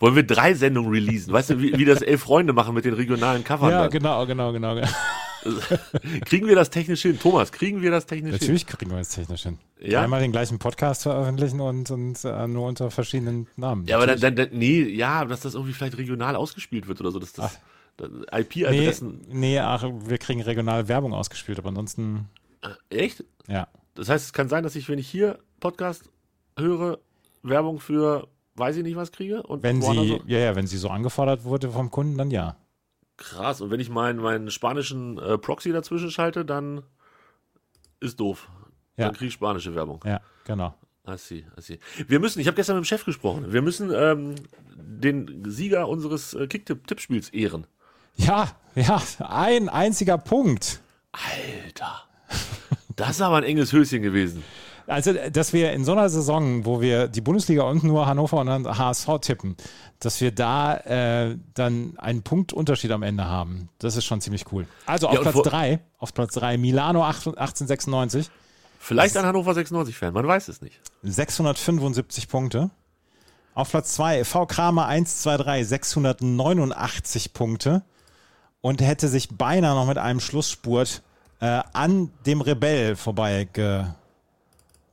Wollen 0.00 0.16
wir 0.16 0.26
drei 0.26 0.54
Sendungen 0.54 0.90
releasen? 0.90 1.32
Weißt 1.32 1.50
du, 1.50 1.60
wie, 1.60 1.78
wie 1.78 1.84
das 1.84 2.02
elf 2.02 2.22
Freunde 2.22 2.52
machen 2.52 2.74
mit 2.74 2.84
den 2.84 2.94
regionalen 2.94 3.44
Covern? 3.44 3.70
ja, 3.70 3.82
dann? 3.82 3.90
genau, 3.90 4.26
genau, 4.26 4.52
genau. 4.52 4.74
genau. 4.74 4.88
Kriegen 6.24 6.46
wir 6.46 6.54
das 6.54 6.70
technisch 6.70 7.02
hin? 7.02 7.18
Thomas, 7.18 7.52
kriegen 7.52 7.82
wir 7.82 7.90
das 7.90 8.06
technisch 8.06 8.32
hin? 8.32 8.40
Natürlich 8.40 8.66
kriegen 8.66 8.90
wir 8.90 8.98
es 8.98 9.10
technisch 9.10 9.42
hin. 9.42 9.58
Ja? 9.80 10.02
Einmal 10.02 10.20
den 10.20 10.32
gleichen 10.32 10.58
Podcast 10.58 11.02
veröffentlichen 11.02 11.60
und, 11.60 11.90
und 11.90 12.24
äh, 12.24 12.46
nur 12.46 12.66
unter 12.66 12.90
verschiedenen 12.90 13.46
Namen. 13.56 13.86
Ja, 13.86 13.96
aber 13.96 14.06
dann, 14.06 14.20
Natürlich. 14.20 14.50
dann, 14.50 14.58
nee, 14.58 14.82
ja, 14.82 15.24
dass 15.24 15.40
das 15.40 15.54
irgendwie 15.54 15.72
vielleicht 15.72 15.98
regional 15.98 16.36
ausgespielt 16.36 16.88
wird 16.88 17.00
oder 17.00 17.10
so, 17.10 17.18
dass 17.18 17.32
das, 17.32 17.58
das 17.96 18.10
nee, 18.10 18.40
IP-Adressen. 18.40 19.20
nee, 19.30 19.58
ach, 19.58 19.84
wir 19.84 20.18
kriegen 20.18 20.40
regionale 20.42 20.88
Werbung 20.88 21.12
ausgespielt, 21.14 21.58
aber 21.58 21.68
ansonsten, 21.68 22.28
Echt? 22.90 23.24
ja. 23.46 23.68
Das 23.94 24.08
heißt, 24.08 24.26
es 24.26 24.32
kann 24.32 24.48
sein, 24.48 24.62
dass 24.62 24.76
ich, 24.76 24.88
wenn 24.88 24.98
ich 24.98 25.08
hier 25.08 25.38
Podcast 25.60 26.10
höre, 26.56 26.98
Werbung 27.42 27.80
für 27.80 28.28
weiß 28.54 28.76
ich 28.76 28.82
nicht 28.82 28.96
was 28.96 29.12
kriege 29.12 29.42
und 29.44 29.62
Wenn 29.62 29.80
sie, 29.80 29.94
so- 29.94 30.20
ja, 30.26 30.38
ja, 30.38 30.56
wenn 30.56 30.66
sie 30.66 30.76
so 30.76 30.88
angefordert 30.88 31.44
wurde 31.44 31.70
vom 31.70 31.90
Kunden, 31.90 32.18
dann 32.18 32.30
ja. 32.30 32.56
Krass, 33.18 33.60
und 33.60 33.70
wenn 33.70 33.80
ich 33.80 33.90
meinen, 33.90 34.20
meinen 34.20 34.50
spanischen 34.50 35.18
äh, 35.18 35.36
Proxy 35.36 35.72
dazwischen 35.72 36.10
schalte, 36.10 36.44
dann 36.44 36.82
ist 38.00 38.18
doof. 38.20 38.48
Ja. 38.96 39.06
Dann 39.06 39.14
kriege 39.14 39.26
ich 39.28 39.34
spanische 39.34 39.74
Werbung. 39.74 40.00
Ja, 40.06 40.20
genau. 40.44 40.74
I 41.06 41.16
see, 41.16 41.44
I 41.58 41.60
see. 41.60 41.78
Wir 42.06 42.20
müssen, 42.20 42.38
ich 42.38 42.46
habe 42.46 42.54
gestern 42.54 42.76
mit 42.76 42.84
dem 42.84 42.86
Chef 42.86 43.04
gesprochen, 43.04 43.52
wir 43.52 43.62
müssen 43.62 43.90
ähm, 43.92 44.34
den 44.76 45.44
Sieger 45.50 45.88
unseres 45.88 46.34
äh, 46.34 46.46
Kicktipp-Tippspiels 46.46 47.30
ehren. 47.30 47.66
Ja, 48.14 48.52
ja, 48.74 49.02
ein 49.18 49.68
einziger 49.68 50.18
Punkt. 50.18 50.80
Alter. 51.12 52.04
Das 52.96 53.10
ist 53.10 53.20
aber 53.20 53.38
ein 53.38 53.44
enges 53.44 53.72
Höschen 53.72 54.02
gewesen. 54.02 54.44
Also, 54.88 55.12
dass 55.30 55.52
wir 55.52 55.72
in 55.72 55.84
so 55.84 55.92
einer 55.92 56.08
Saison, 56.08 56.64
wo 56.64 56.80
wir 56.80 57.08
die 57.08 57.20
Bundesliga 57.20 57.62
und 57.64 57.84
nur 57.84 58.06
Hannover 58.06 58.38
und 58.38 58.48
HSV 58.78 59.06
tippen, 59.20 59.56
dass 60.00 60.20
wir 60.20 60.32
da 60.32 60.76
äh, 60.78 61.36
dann 61.54 61.92
einen 61.98 62.22
Punktunterschied 62.22 62.90
am 62.90 63.02
Ende 63.02 63.26
haben, 63.26 63.68
das 63.78 63.96
ist 63.96 64.06
schon 64.06 64.20
ziemlich 64.22 64.50
cool. 64.50 64.66
Also 64.86 65.08
auf 65.08 65.14
Ja, 65.14 65.20
Platz 65.20 65.34
vor- 65.34 65.42
3, 65.44 65.80
auf 65.98 66.14
Platz 66.14 66.32
3 66.34 66.56
Milano 66.58 67.04
8 67.04 67.28
1896, 67.38 68.30
Vielleicht 68.80 69.16
ein 69.16 69.26
Hannover 69.26 69.52
96-Fan, 69.52 70.14
man 70.14 70.26
weiß 70.26 70.48
es 70.48 70.62
nicht. 70.62 70.80
675 71.02 72.28
Punkte. 72.28 72.70
Auf 73.54 73.70
Platz 73.70 73.94
2 73.94 74.24
V 74.24 74.46
Kramer 74.46 74.86
123 74.86 75.66
689 75.68 77.32
Punkte 77.32 77.82
und 78.60 78.80
hätte 78.80 79.08
sich 79.08 79.30
beinahe 79.36 79.74
noch 79.74 79.86
mit 79.86 79.98
einem 79.98 80.20
Schlussspurt 80.20 81.02
äh, 81.40 81.60
an 81.72 82.10
dem 82.24 82.40
Rebell 82.40 82.94
vorbei 82.96 83.48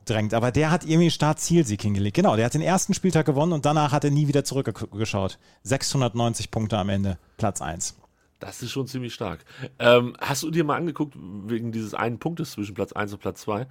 gedrängt. 0.06 0.34
Aber 0.34 0.52
der 0.52 0.70
hat 0.70 0.84
irgendwie 0.84 1.10
Start-Zielsieg 1.10 1.82
hingelegt. 1.82 2.16
Genau, 2.16 2.36
der 2.36 2.46
hat 2.46 2.54
den 2.54 2.62
ersten 2.62 2.94
Spieltag 2.94 3.26
gewonnen 3.26 3.52
und 3.52 3.66
danach 3.66 3.92
hat 3.92 4.04
er 4.04 4.10
nie 4.10 4.28
wieder 4.28 4.44
zurückgeschaut. 4.44 5.38
690 5.64 6.50
Punkte 6.50 6.78
am 6.78 6.88
Ende, 6.88 7.18
Platz 7.36 7.60
1. 7.60 7.96
Das 8.38 8.62
ist 8.62 8.70
schon 8.70 8.86
ziemlich 8.86 9.14
stark. 9.14 9.44
Ähm, 9.78 10.14
hast 10.20 10.42
du 10.42 10.50
dir 10.50 10.64
mal 10.64 10.76
angeguckt, 10.76 11.14
wegen 11.16 11.72
dieses 11.72 11.94
einen 11.94 12.18
Punktes 12.18 12.52
zwischen 12.52 12.74
Platz 12.74 12.92
1 12.92 13.12
und 13.14 13.18
Platz 13.18 13.40
2? 13.42 13.66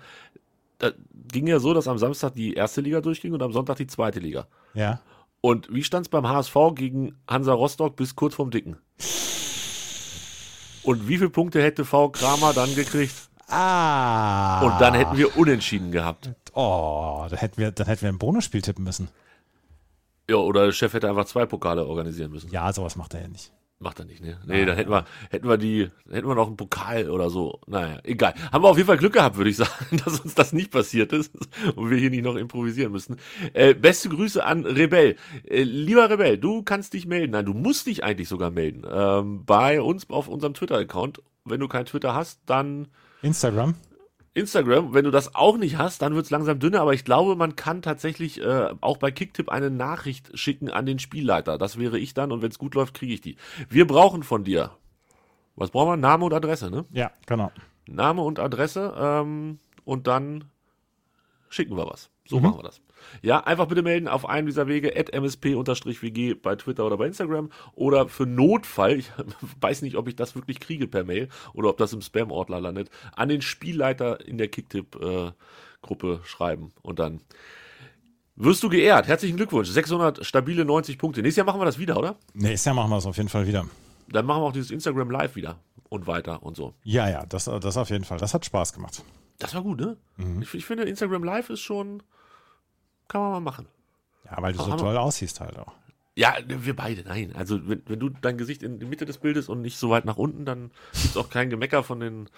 Da 0.80 0.92
ging 1.32 1.48
ja 1.48 1.60
so, 1.60 1.74
dass 1.74 1.88
am 1.88 1.98
Samstag 1.98 2.34
die 2.34 2.54
erste 2.54 2.82
Liga 2.82 3.00
durchging 3.02 3.34
und 3.34 3.42
am 3.42 3.54
Sonntag 3.54 3.78
die 3.78 3.88
zweite 3.88 4.20
Liga. 4.20 4.48
Ja. 4.74 5.00
Und 5.42 5.72
wie 5.72 5.84
stand 5.84 6.08
es 6.08 6.10
beim 6.10 6.28
HSV 6.28 6.56
gegen 6.74 7.16
Hansa 7.28 7.54
Rostock 7.54 7.96
bis 7.96 8.16
kurz 8.16 8.36
vorm 8.36 8.50
Dicken? 8.50 8.78
Und 10.84 11.08
wie 11.08 11.18
viele 11.18 11.30
Punkte 11.30 11.62
hätte 11.62 11.86
V. 11.86 12.10
Kramer 12.10 12.54
dann 12.54 12.74
gekriegt? 12.76 13.30
Ah. 13.48 14.62
Und 14.62 14.82
dann 14.82 14.94
hätten 14.94 15.18
wir 15.18 15.38
unentschieden 15.38 15.92
gehabt. 15.92 16.32
Oh, 16.54 17.26
dann 17.30 17.40
hätten 17.40 17.58
wir, 17.58 17.72
dann 17.72 17.88
hätten 17.88 18.02
wir 18.02 18.10
ein 18.10 18.18
Bonusspiel 18.18 18.62
tippen 18.62 18.84
müssen. 18.84 19.10
Ja, 20.30 20.38
oder 20.38 20.66
der 20.66 20.72
Chef 20.72 20.94
hätte 20.94 21.10
einfach 21.10 21.26
zwei 21.26 21.46
Pokale 21.46 21.86
organisieren 21.86 22.32
müssen. 22.32 22.50
Ja, 22.50 22.72
sowas 22.74 22.96
macht 22.96 23.14
er 23.14 23.22
ja 23.22 23.28
nicht. 23.28 23.52
Macht 23.78 24.00
er 24.00 24.06
nicht, 24.06 24.22
ne? 24.22 24.40
Nee, 24.48 24.66
dann 24.66 24.78
hätten 24.78 24.90
wir, 24.90 25.04
hätten 25.30 25.50
wir 25.50 25.58
die, 25.58 25.90
hätten 26.10 26.28
wir 26.28 26.34
noch 26.34 26.48
einen 26.48 26.56
Pokal 26.56 27.10
oder 27.10 27.30
so. 27.30 27.60
Naja, 27.68 28.00
egal. 28.04 28.34
Haben 28.52 28.64
wir 28.64 28.70
auf 28.70 28.78
jeden 28.78 28.88
Fall 28.88 28.98
Glück 28.98 29.14
gehabt, 29.14 29.36
würde 29.36 29.50
ich 29.50 29.58
sagen, 29.58 30.02
dass 30.04 30.22
uns 30.22 30.34
das 30.34 30.54
nicht 30.54 30.72
passiert 30.72 31.12
ist 31.12 31.34
und 31.76 31.90
wir 31.90 31.98
hier 31.98 32.10
nicht 32.10 32.24
noch 32.24 32.38
improvisieren 32.38 32.94
müssen. 32.94 33.18
Äh, 33.54 33.74
beste 33.74 34.08
Grüße 34.08 34.44
an 34.44 34.66
Rebell. 34.66 35.18
Äh, 35.44 35.64
lieber 35.64 36.10
Rebell, 36.10 36.38
du 36.38 36.64
kannst 36.64 36.94
dich 36.94 37.06
melden. 37.06 37.34
Nein, 37.34 37.46
du 37.46 37.54
musst 37.54 37.86
dich 37.88 38.04
eigentlich 38.04 38.30
sogar 38.30 38.50
melden. 38.50 38.84
Ähm, 38.90 39.44
bei 39.46 39.82
uns 39.82 40.10
auf 40.10 40.30
unserem 40.30 40.54
Twitter-Account. 40.54 41.22
Wenn 41.44 41.60
du 41.60 41.68
kein 41.68 41.86
Twitter 41.86 42.16
hast, 42.16 42.40
dann 42.46 42.88
Instagram? 43.26 43.76
Instagram. 44.34 44.94
Wenn 44.94 45.06
du 45.06 45.12
das 45.12 45.34
auch 45.34 45.58
nicht 45.58 45.78
hast, 45.78 46.02
dann 46.02 46.14
wird's 46.16 46.30
langsam 46.30 46.60
dünner, 46.60 46.82
aber 46.82 46.94
ich 46.94 47.06
glaube, 47.06 47.36
man 47.36 47.56
kann 47.56 47.82
tatsächlich 47.82 48.42
äh, 48.42 48.74
auch 48.82 48.98
bei 48.98 49.10
Kicktip 49.12 49.50
eine 49.50 49.70
Nachricht 49.70 50.38
schicken 50.38 50.70
an 50.70 50.86
den 50.86 51.00
Spielleiter. 51.00 51.58
Das 51.58 51.80
wäre 51.80 51.98
ich 51.98 52.14
dann 52.14 52.32
und 52.32 52.42
wenn's 52.42 52.60
gut 52.60 52.76
läuft, 52.76 52.94
kriege 52.94 53.14
ich 53.14 53.22
die. 53.22 53.38
Wir 53.70 53.88
brauchen 53.88 54.24
von 54.24 54.44
dir. 54.44 54.72
Was 55.56 55.72
brauchen 55.72 55.92
wir? 55.92 55.98
Name 55.98 56.26
und 56.26 56.34
Adresse, 56.34 56.70
ne? 56.70 56.84
Ja, 56.92 57.12
genau. 57.26 57.52
Name 57.88 58.22
und 58.24 58.40
Adresse 58.40 58.94
ähm, 58.98 59.60
und 59.86 60.08
dann 60.08 60.46
schicken 61.50 61.78
wir 61.78 61.88
was. 61.88 62.10
So 62.28 62.38
Mhm. 62.38 62.44
machen 62.44 62.60
wir 62.60 62.64
das. 62.64 62.82
Ja, 63.22 63.40
einfach 63.42 63.68
bitte 63.68 63.82
melden 63.82 64.08
auf 64.08 64.28
einem 64.28 64.48
dieser 64.48 64.68
Wege, 64.68 64.96
at 64.96 65.14
msp-wg 65.14 66.36
bei 66.42 66.56
Twitter 66.56 66.86
oder 66.86 66.98
bei 66.98 67.08
Instagram 67.08 67.50
oder 67.74 68.08
für 68.08 68.26
Notfall, 68.26 68.98
ich 68.98 69.12
weiß 69.62 69.82
nicht, 69.82 69.96
ob 69.96 70.08
ich 70.08 70.16
das 70.16 70.36
wirklich 70.36 70.60
kriege 70.60 70.88
per 70.88 71.04
Mail 71.04 71.30
oder 71.54 71.70
ob 71.70 71.78
das 71.78 71.94
im 71.94 72.02
Spam-Ordner 72.02 72.60
landet, 72.60 72.90
an 73.16 73.30
den 73.30 73.42
Spielleiter 73.42 74.26
in 74.26 74.38
der 74.38 74.48
Kicktipp-Gruppe 74.48 76.22
schreiben 76.24 76.72
und 76.82 77.00
dann 77.00 77.22
wirst 78.36 78.64
du 78.64 78.70
geehrt. 78.70 79.08
Herzlichen 79.08 79.38
Glückwunsch. 79.38 79.70
600 79.70 80.26
stabile 80.26 80.66
90 80.66 80.98
Punkte. 80.98 81.22
Nächstes 81.22 81.38
Jahr 81.38 81.46
machen 81.46 81.62
wir 81.62 81.66
das 81.66 81.80
wieder, 81.80 81.98
oder? 81.98 82.18
Nächstes 82.34 82.66
Jahr 82.66 82.76
machen 82.76 82.90
wir 82.90 82.98
es 82.98 83.06
auf 83.06 83.18
jeden 83.18 83.30
Fall 83.30 83.48
wieder. 83.48 83.66
dann 84.10 84.26
machen 84.26 84.42
wir 84.42 84.48
auch 84.48 84.52
dieses 84.54 84.72
Instagram 84.72 85.10
Live 85.10 85.36
wieder 85.36 85.58
und 85.90 86.08
weiter 86.08 86.44
und 86.44 86.58
so. 86.58 86.74
Ja, 86.84 87.10
ja, 87.10 87.26
das, 87.26 87.46
das 87.46 87.78
auf 87.78 87.90
jeden 87.90 88.04
Fall. 88.04 88.18
Das 88.18 88.34
hat 88.34 88.46
Spaß 88.46 88.74
gemacht. 88.74 89.04
Das 89.40 89.54
war 89.54 89.62
gut, 89.62 89.80
ne? 89.80 89.98
Mhm. 90.18 90.42
Ich, 90.42 90.54
ich 90.54 90.66
finde, 90.66 90.84
Instagram 90.84 91.24
Live 91.24 91.50
ist 91.50 91.62
schon, 91.62 92.04
kann 93.08 93.22
man 93.22 93.32
mal 93.32 93.40
machen. 93.40 93.68
Ja, 94.26 94.42
weil 94.42 94.54
du 94.54 94.60
so 94.60 94.66
Hammer. 94.66 94.78
toll 94.78 94.98
aussiehst 94.98 95.40
halt 95.40 95.58
auch. 95.60 95.74
Ja, 96.18 96.36
wir 96.48 96.76
beide, 96.76 97.04
nein. 97.04 97.34
Also 97.36 97.68
wenn, 97.68 97.84
wenn 97.88 98.00
du 98.00 98.10
dein 98.10 98.38
Gesicht 98.38 98.64
in 98.64 98.80
die 98.80 98.86
Mitte 98.86 99.06
des 99.06 99.18
Bildes 99.18 99.50
und 99.50 99.62
nicht 99.62 99.78
so 99.78 99.90
weit 99.90 100.06
nach 100.06 100.16
unten, 100.16 100.46
dann 100.46 100.72
gibt's 100.94 101.18
auch 101.18 101.30
kein 101.30 101.50
Gemecker 101.50 101.84
von 101.84 102.00
den, 102.00 102.30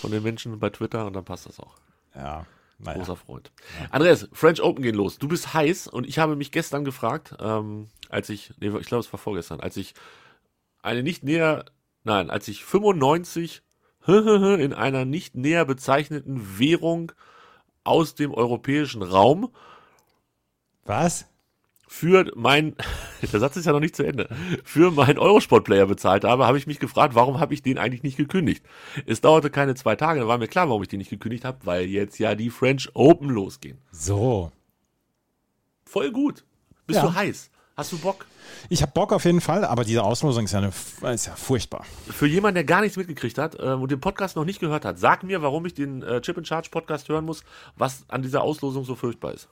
von 0.00 0.10
den 0.10 0.22
Menschen 0.22 0.58
bei 0.58 0.68
Twitter 0.68 1.06
und 1.06 1.14
dann 1.14 1.24
passt 1.24 1.46
das 1.46 1.58
auch. 1.58 1.76
Ja, 2.14 2.44
naja. 2.78 2.98
Großer 2.98 3.16
Freund. 3.16 3.50
Andreas, 3.90 4.28
French 4.32 4.60
Open 4.62 4.82
gehen 4.82 4.94
los. 4.94 5.18
Du 5.18 5.28
bist 5.28 5.54
heiß 5.54 5.86
und 5.86 6.06
ich 6.06 6.18
habe 6.18 6.36
mich 6.36 6.50
gestern 6.50 6.84
gefragt, 6.84 7.34
ähm, 7.40 7.88
als 8.10 8.28
ich, 8.28 8.52
nee, 8.60 8.68
ich 8.78 8.86
glaube, 8.86 9.00
es 9.00 9.12
war 9.12 9.18
vorgestern, 9.18 9.60
als 9.60 9.78
ich 9.78 9.94
eine 10.82 11.02
nicht 11.02 11.22
näher, 11.22 11.64
nein, 12.04 12.28
als 12.28 12.48
ich 12.48 12.64
95 12.64 13.62
in 14.06 14.74
einer 14.74 15.04
nicht 15.06 15.36
näher 15.36 15.64
bezeichneten 15.64 16.58
Währung 16.58 17.12
aus 17.84 18.14
dem 18.14 18.34
europäischen 18.34 19.02
Raum 19.02 19.52
Was? 20.84 21.26
für 21.92 22.32
mein, 22.34 22.74
der 23.32 23.38
Satz 23.38 23.56
ist 23.58 23.66
ja 23.66 23.72
noch 23.72 23.80
nicht 23.80 23.94
zu 23.94 24.02
Ende, 24.02 24.26
für 24.64 24.90
meinen 24.90 25.18
Eurosport-Player 25.18 25.84
bezahlt 25.86 26.24
habe, 26.24 26.46
habe 26.46 26.56
ich 26.56 26.66
mich 26.66 26.78
gefragt, 26.78 27.14
warum 27.14 27.38
habe 27.38 27.52
ich 27.52 27.60
den 27.60 27.76
eigentlich 27.76 28.02
nicht 28.02 28.16
gekündigt? 28.16 28.64
Es 29.04 29.20
dauerte 29.20 29.50
keine 29.50 29.74
zwei 29.74 29.94
Tage, 29.94 30.20
da 30.20 30.26
war 30.26 30.38
mir 30.38 30.48
klar, 30.48 30.70
warum 30.70 30.82
ich 30.82 30.88
den 30.88 30.98
nicht 30.98 31.10
gekündigt 31.10 31.44
habe, 31.44 31.58
weil 31.64 31.84
jetzt 31.84 32.18
ja 32.18 32.34
die 32.34 32.48
French 32.48 32.88
Open 32.94 33.28
losgehen. 33.28 33.76
So. 33.90 34.50
Voll 35.84 36.10
gut. 36.12 36.44
Bist 36.86 36.96
Ja. 36.98 37.06
du 37.06 37.14
heiß? 37.14 37.50
Hast 37.76 37.92
du 37.92 37.98
Bock? 37.98 38.24
Ich 38.70 38.80
habe 38.80 38.92
Bock 38.92 39.12
auf 39.12 39.26
jeden 39.26 39.42
Fall, 39.42 39.64
aber 39.64 39.84
diese 39.84 40.02
Auslosung 40.02 40.44
ist 40.46 40.52
ja, 40.52 40.60
eine, 40.60 41.12
ist 41.14 41.26
ja 41.26 41.36
furchtbar. 41.36 41.84
Für 42.10 42.26
jemanden, 42.26 42.54
der 42.54 42.64
gar 42.64 42.80
nichts 42.80 42.96
mitgekriegt 42.96 43.36
hat 43.36 43.58
ähm, 43.60 43.82
und 43.82 43.90
den 43.90 44.00
Podcast 44.00 44.36
noch 44.36 44.44
nicht 44.46 44.60
gehört 44.60 44.86
hat, 44.86 44.98
sag 44.98 45.24
mir, 45.24 45.42
warum 45.42 45.66
ich 45.66 45.74
den 45.74 46.02
äh, 46.02 46.22
Chip 46.22 46.38
and 46.38 46.48
Charge 46.48 46.70
Podcast 46.70 47.10
hören 47.10 47.26
muss, 47.26 47.44
was 47.76 48.04
an 48.08 48.22
dieser 48.22 48.42
Auslosung 48.42 48.84
so 48.84 48.94
furchtbar 48.94 49.34
ist. 49.34 49.48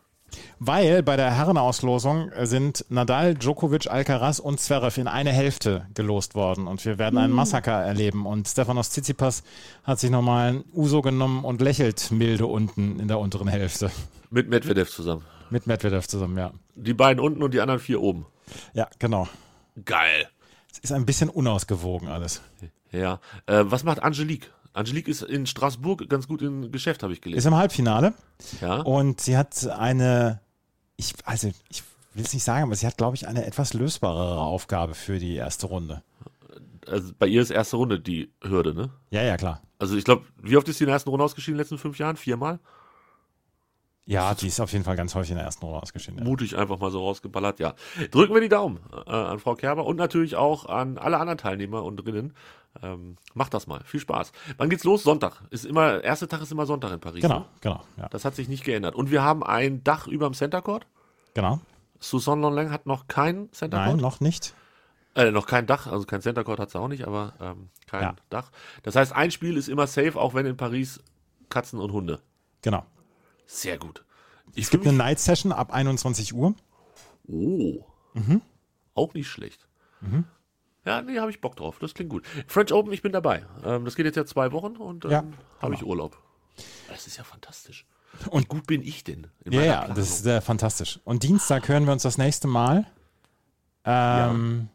Weil 0.59 1.03
bei 1.03 1.17
der 1.17 1.35
Herrenauslosung 1.35 2.31
sind 2.43 2.85
Nadal, 2.89 3.35
Djokovic, 3.35 3.91
Alcaraz 3.91 4.39
und 4.39 4.61
Zverev 4.61 5.01
in 5.01 5.09
eine 5.09 5.33
Hälfte 5.33 5.87
gelost 5.95 6.35
worden 6.35 6.67
und 6.67 6.85
wir 6.85 6.99
werden 6.99 7.19
einen 7.19 7.33
Massaker 7.33 7.73
erleben 7.83 8.27
und 8.27 8.47
Stefanos 8.47 8.91
Tsitsipas 8.91 9.43
hat 9.85 9.99
sich 10.01 10.11
nochmal 10.11 10.53
ein 10.53 10.65
Uso 10.75 11.03
genommen 11.03 11.45
und 11.45 11.61
lächelt 11.61 12.11
milde 12.11 12.47
unten 12.47 13.01
in 13.01 13.09
der 13.09 13.19
unteren 13.19 13.49
Hälfte. 13.49 13.91
Mit 14.31 14.49
Medvedev 14.49 14.91
zusammen. 14.91 15.25
Mit 15.51 15.67
Medvedev 15.67 16.07
zusammen, 16.07 16.39
ja. 16.39 16.53
Die 16.77 16.95
beiden 16.95 17.21
unten 17.23 17.43
und 17.43 17.53
die 17.53 17.61
anderen 17.61 17.81
vier 17.81 18.01
oben. 18.01 18.27
Ja, 18.75 18.89
genau. 18.99 19.29
Geil. 19.85 20.29
Es 20.73 20.79
ist 20.79 20.93
ein 20.93 21.07
bisschen 21.07 21.29
unausgewogen 21.29 22.09
alles. 22.09 22.43
Ja. 22.93 23.21
Äh, 23.47 23.65
was 23.65 23.85
macht 23.85 24.03
Angelique? 24.03 24.51
Angelique 24.73 25.09
ist 25.09 25.23
in 25.23 25.47
Straßburg 25.47 26.09
ganz 26.09 26.29
gut 26.29 26.43
im 26.43 26.71
Geschäft, 26.73 27.03
habe 27.03 27.13
ich 27.13 27.19
Ist 27.19 27.25
gelesen. 27.25 27.49
im 27.49 27.57
Halbfinale 27.57 28.15
Ja. 28.61 28.77
und 28.83 29.21
sie 29.21 29.37
hat 29.37 29.67
eine, 29.67 30.41
ich, 30.97 31.15
also 31.25 31.51
ich 31.69 31.83
will 32.15 32.25
es 32.25 32.33
nicht 32.35 32.45
sagen, 32.45 32.65
aber 32.65 32.75
sie 32.77 32.87
hat, 32.87 32.97
glaube 32.97 33.17
ich, 33.17 33.27
eine 33.29 33.45
etwas 33.47 33.73
lösbarere 33.75 34.41
Aufgabe 34.41 34.95
für 34.95 35.19
die 35.19 35.35
erste 35.35 35.67
Runde. 35.67 36.03
Also 36.87 37.13
bei 37.19 37.27
ihr 37.27 37.43
ist 37.43 37.51
erste 37.51 37.77
Runde 37.77 38.01
die 38.01 38.33
Hürde, 38.43 38.75
ne? 38.75 38.91
Ja, 39.11 39.23
ja, 39.23 39.37
klar. 39.37 39.61
Also 39.79 39.97
ich 39.97 40.05
glaube, 40.05 40.25
wie 40.43 40.57
oft 40.57 40.69
ist 40.69 40.79
sie 40.79 40.85
in 40.85 40.89
der 40.89 40.95
ersten 40.95 41.11
Runde 41.11 41.25
ausgeschieden 41.25 41.55
in 41.55 41.59
den 41.59 41.63
letzten 41.65 41.79
fünf 41.79 41.99
Jahren? 41.99 42.17
Viermal? 42.17 42.59
Ja, 44.07 44.35
die 44.35 44.49
ist 44.49 44.59
auf 44.61 44.73
jeden 44.73 44.85
Fall 44.85 44.97
ganz 44.97 45.15
häufig 45.15 45.31
in 45.31 45.37
der 45.37 45.45
ersten 45.45 45.65
Runde 45.65 45.81
ausgeschieden. 45.83 46.19
Ja. 46.19 46.25
Mutig 46.25 46.57
einfach 46.57 46.79
mal 46.81 46.91
so 46.91 47.01
rausgeballert, 47.05 47.61
ja. 47.61 47.75
Drücken 48.11 48.35
wir 48.35 48.41
die 48.41 48.49
Daumen 48.49 48.81
äh, 49.07 49.11
an 49.11 49.39
Frau 49.39 49.55
Kerber 49.55 49.87
und 49.87 49.97
natürlich 49.97 50.35
auch 50.37 50.67
an 50.67 50.99
alle 50.99 51.19
anderen 51.19 51.39
Teilnehmer 51.39 51.85
und 51.85 51.97
drinnen. 51.97 52.35
Ähm, 52.83 53.17
macht 53.35 53.53
das 53.55 53.67
mal. 53.67 53.83
Viel 53.85 54.01
Spaß. 54.01 54.33
Wann 54.57 54.71
geht's 54.71 54.85
los? 54.85 55.03
Sonntag. 55.03 55.43
Ist 55.51 55.65
immer, 55.67 56.03
erster 56.05 56.29
Tag 56.29 56.41
ist 56.43 56.53
immer 56.53 56.67
Sonntag 56.67 56.93
in 56.93 57.01
Paris. 57.01 57.21
Genau, 57.23 57.41
Ne? 57.41 57.45
genau, 57.61 57.83
ja, 57.97 58.09
Das 58.09 58.25
hat 58.25 58.35
sich 58.37 58.49
nicht 58.49 58.65
geändert. 58.65 58.95
Und 58.95 59.11
wir 59.11 59.23
haben 59.23 59.43
ein 59.43 59.83
Dach 59.83 60.07
über 60.07 60.29
dem 60.29 60.35
Center 60.35 60.63
Court. 60.63 60.87
genau. 61.35 61.61
Susan 62.03 62.41
Lonlang 62.41 62.71
hat 62.71 62.87
noch 62.87 63.09
kein 63.09 63.53
Center 63.53 63.77
Nein, 63.77 63.91
Court. 63.91 64.01
noch 64.01 64.21
nicht. 64.21 64.55
Äh, 65.15 65.33
noch 65.33 65.47
kein 65.47 65.67
Dach, 65.67 65.87
also 65.87 66.07
kein 66.07 66.23
Center 66.23 66.45
Court 66.45 66.59
hat 66.59 66.71
sie 66.71 66.81
auch 66.81 66.89
nicht, 66.89 67.07
aber 67.07 67.35
ähm, 67.41 67.69
kein 67.87 68.03
Ja. 68.03 68.17
Dach. 68.31 68.51
Das 68.85 68.97
heißt, 68.97 69.13
ein 69.13 69.31
Spiel 69.31 69.59
ist 69.59 69.69
immer 69.69 69.87
safe, 69.87 70.19
auch 70.19 70.33
wenn 70.33 70.47
in 70.47 70.57
Paris 70.57 71.03
Katzen 71.51 71.79
und 71.79 71.93
Hunde. 71.93 72.21
Genau. 72.63 72.87
Sehr 73.45 73.77
gut. 73.77 74.05
Ich 74.55 74.65
Es 74.65 74.71
gibt 74.71 74.87
eine 74.87 74.97
Night 74.97 75.19
Session 75.19 75.53
ab 75.53 75.73
21 75.75 76.33
Uhr. 76.33 76.55
Oh. 77.29 77.85
Mhm. 78.15 78.41
Auch 78.95 79.13
nicht 79.13 79.29
schlecht. 79.29 79.67
Ja, 80.91 81.03
nee, 81.03 81.19
habe 81.21 81.31
ich 81.31 81.41
Bock 81.41 81.55
drauf. 81.57 81.79
Das 81.79 81.95
klingt 81.95 82.11
gut. 82.11 82.27
French 82.49 82.73
Open, 82.73 82.93
ich 82.93 83.01
bin 83.03 83.13
dabei. 83.13 83.45
Ähm, 83.65 83.85
das 83.85 83.95
geht 83.95 84.07
jetzt 84.07 84.17
ja 84.17 84.25
zwei 84.27 84.51
Wochen 84.53 84.77
und 84.77 85.05
ähm, 85.05 85.11
Ja, 85.11 85.25
habe 85.63 85.75
ich 85.75 85.81
genau. 85.81 85.91
Urlaub. 85.93 86.19
Das 86.89 87.07
ist 87.07 87.17
ja 87.17 87.25
fantastisch. 87.25 87.87
Und- 88.29 88.43
Wie 88.43 88.49
gut 88.49 88.67
bin 88.67 88.83
ich 88.83 89.05
denn? 89.05 89.29
in 89.45 89.53
Ja, 89.53 89.63
ja, 89.63 89.77
Planung? 89.79 89.97
das 89.97 90.11
ist 90.11 90.27
äh, 90.27 90.41
fantastisch. 90.41 90.99
Und 91.05 91.23
Dienstag 91.23 91.69
hören 91.69 91.85
wir 91.87 91.93
uns 91.93 92.03
das 92.03 92.19
nächste 92.19 92.49
Mal. 92.49 92.87
Ähm, 93.85 94.69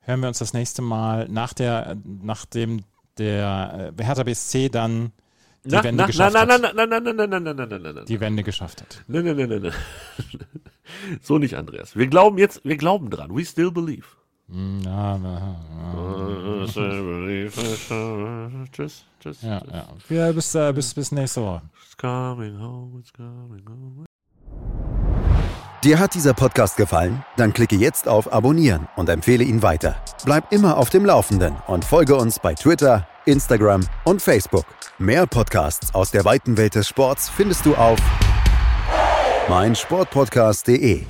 Hören 0.00 0.20
wir 0.20 0.28
uns 0.28 0.38
das 0.38 0.52
nächste 0.52 0.80
Mal 0.82 1.28
nach 1.28 1.52
der, 1.52 1.96
nachdem 2.04 2.84
der 3.18 3.92
äh, 3.98 4.02
Hertha 4.04 4.22
BSC 4.22 4.68
dann 4.68 5.12
die 5.64 5.70
na, 5.74 5.84
Wende 5.84 6.02
na, 6.02 6.06
geschafft 6.06 6.34
na, 6.34 6.44
na, 6.46 6.54
hat. 6.54 6.74
na, 6.74 6.86
na, 6.86 7.00
na, 7.00 7.00
na, 7.00 7.26
na, 7.26 7.40
na, 7.40 7.52
na, 7.54 7.66
na, 7.66 7.78
na, 7.78 7.92
na. 7.92 8.04
Die 8.04 8.20
Wende 8.20 8.42
geschafft 8.42 8.80
hat. 8.82 9.02
Nein, 9.08 9.24
nein, 9.24 9.36
nein, 9.36 9.48
nein, 9.48 9.62
nein. 9.62 9.72
So 11.20 11.38
nicht, 11.38 11.54
Andreas. 11.56 11.96
Wir 11.96 12.06
glauben 12.06 12.38
jetzt, 12.38 12.64
wir 12.64 12.76
glauben 12.76 13.10
dran. 13.10 13.34
We 13.36 13.44
still 13.44 13.70
believe. 13.70 14.06
Hm, 14.50 14.80
Ja, 14.82 15.16
ja, 15.16 15.56
Tschüss, 18.72 19.04
tschüss. 19.20 19.42
ja, 19.42 19.60
ja. 19.70 19.84
ja 20.08 20.32
bis, 20.32 20.54
äh, 20.54 20.72
bis, 20.72 20.94
bis 20.94 21.12
nächste 21.12 21.42
Woche. 21.42 21.62
It's 21.84 21.96
coming 21.96 22.58
home, 22.58 22.98
it's 23.00 23.12
coming 23.12 23.64
home. 23.68 24.04
Dir 25.84 25.98
hat 25.98 26.14
dieser 26.14 26.34
Podcast 26.34 26.76
gefallen? 26.76 27.22
Dann 27.36 27.52
klicke 27.52 27.76
jetzt 27.76 28.08
auf 28.08 28.32
Abonnieren 28.32 28.88
und 28.96 29.08
empfehle 29.08 29.44
ihn 29.44 29.62
weiter. 29.62 29.96
Bleib 30.24 30.50
immer 30.52 30.76
auf 30.76 30.90
dem 30.90 31.04
Laufenden 31.04 31.54
und 31.66 31.84
folge 31.84 32.16
uns 32.16 32.38
bei 32.40 32.54
Twitter, 32.54 33.06
Instagram 33.26 33.86
und 34.04 34.20
Facebook. 34.20 34.64
Mehr 34.98 35.26
Podcasts 35.26 35.94
aus 35.94 36.10
der 36.10 36.24
weiten 36.24 36.56
Welt 36.56 36.74
des 36.74 36.88
Sports 36.88 37.28
findest 37.28 37.64
du 37.64 37.76
auf 37.76 37.98
meinsportpodcast.de. 39.48 41.04